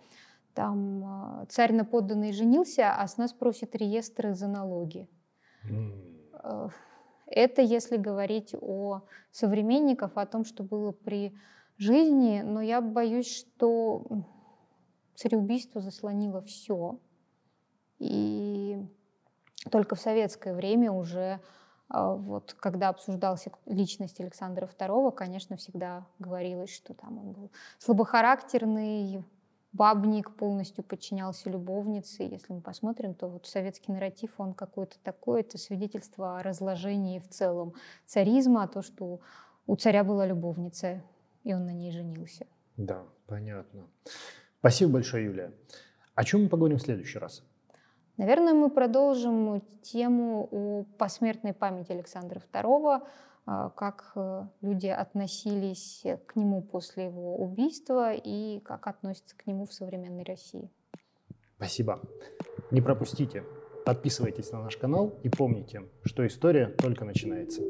там 0.55 1.05
а, 1.05 1.47
царь 1.49 1.73
на 1.73 1.85
подданный 1.85 2.33
женился, 2.33 2.93
а 2.93 3.07
с 3.07 3.17
нас 3.17 3.33
просит 3.33 3.77
реестры 3.77 4.35
за 4.35 4.49
налоги. 4.49 5.09
Mm. 5.69 6.73
Это 7.27 7.63
если 7.63 7.97
говорить 7.97 8.55
о 8.61 9.03
современниках, 9.31 10.13
о 10.15 10.27
том, 10.27 10.45
что 10.45 10.63
было 10.63 10.93
при 10.93 11.35
жизни, 11.77 12.43
но 12.43 12.63
я 12.63 12.81
боюсь, 12.81 13.31
что 13.31 14.05
цареубийство 15.15 15.81
заслонило 15.81 16.41
все. 16.41 16.99
И 17.99 18.79
только 19.71 19.95
в 19.95 20.01
советское 20.01 20.55
время 20.55 20.91
уже 20.91 21.41
вот 21.91 22.55
когда 22.61 22.91
обсуждался 22.91 23.51
личность 23.67 24.21
Александра 24.21 24.67
II, 24.67 25.13
конечно, 25.13 25.57
всегда 25.57 26.07
говорилось, 26.19 26.71
что 26.71 26.95
там 26.95 27.19
он 27.19 27.33
был 27.33 27.51
слабохарактерный, 27.79 29.25
бабник, 29.73 30.35
полностью 30.37 30.85
подчинялся 30.85 31.49
любовнице. 31.51 32.25
Если 32.25 32.53
мы 32.53 32.61
посмотрим, 32.61 33.15
то 33.15 33.29
вот 33.29 33.47
советский 33.47 33.93
нарратив, 33.93 34.35
он 34.39 34.55
какой-то 34.55 34.97
такой, 35.03 35.41
это 35.41 35.57
свидетельство 35.59 36.39
о 36.39 36.43
разложении 36.43 37.19
в 37.19 37.29
целом 37.29 37.75
царизма, 38.05 38.69
то, 38.69 38.83
что 38.83 39.21
у 39.67 39.77
царя 39.77 40.05
была 40.05 40.27
любовница, 40.27 41.03
и 41.45 41.55
он 41.55 41.67
на 41.67 41.73
ней 41.73 41.93
женился. 41.93 42.47
Да, 42.77 43.05
понятно. 43.27 43.87
Спасибо 44.61 44.93
большое, 44.93 45.25
Юлия. 45.25 45.53
О 46.15 46.25
чем 46.25 46.45
мы 46.45 46.49
поговорим 46.49 46.79
в 46.79 46.83
следующий 46.83 47.19
раз? 47.19 47.43
Наверное, 48.19 48.53
мы 48.53 48.69
продолжим 48.69 49.63
тему 49.81 50.49
о 50.51 50.85
посмертной 50.99 51.53
памяти 51.55 51.93
Александра 51.93 52.43
II, 52.53 53.01
а, 53.47 53.71
как 53.71 54.13
э, 54.17 54.43
люди 54.61 54.89
относились 54.89 56.05
к 56.27 56.35
нему 56.35 56.61
после 56.61 57.05
его 57.05 57.37
убийства 57.37 58.13
и 58.13 58.59
как 58.61 58.89
относятся 58.89 59.37
к 59.37 59.47
нему 59.47 59.67
в 59.67 59.73
современной 59.73 60.25
России. 60.25 60.69
Спасибо. 61.57 62.01
Не 62.73 62.81
пропустите. 62.81 63.45
Подписывайтесь 63.87 64.51
на 64.51 64.65
наш 64.65 64.77
канал 64.77 65.15
и 65.23 65.31
помните, 65.31 65.85
что 66.05 66.27
история 66.27 66.67
только 66.67 67.05
начинается. 67.05 67.63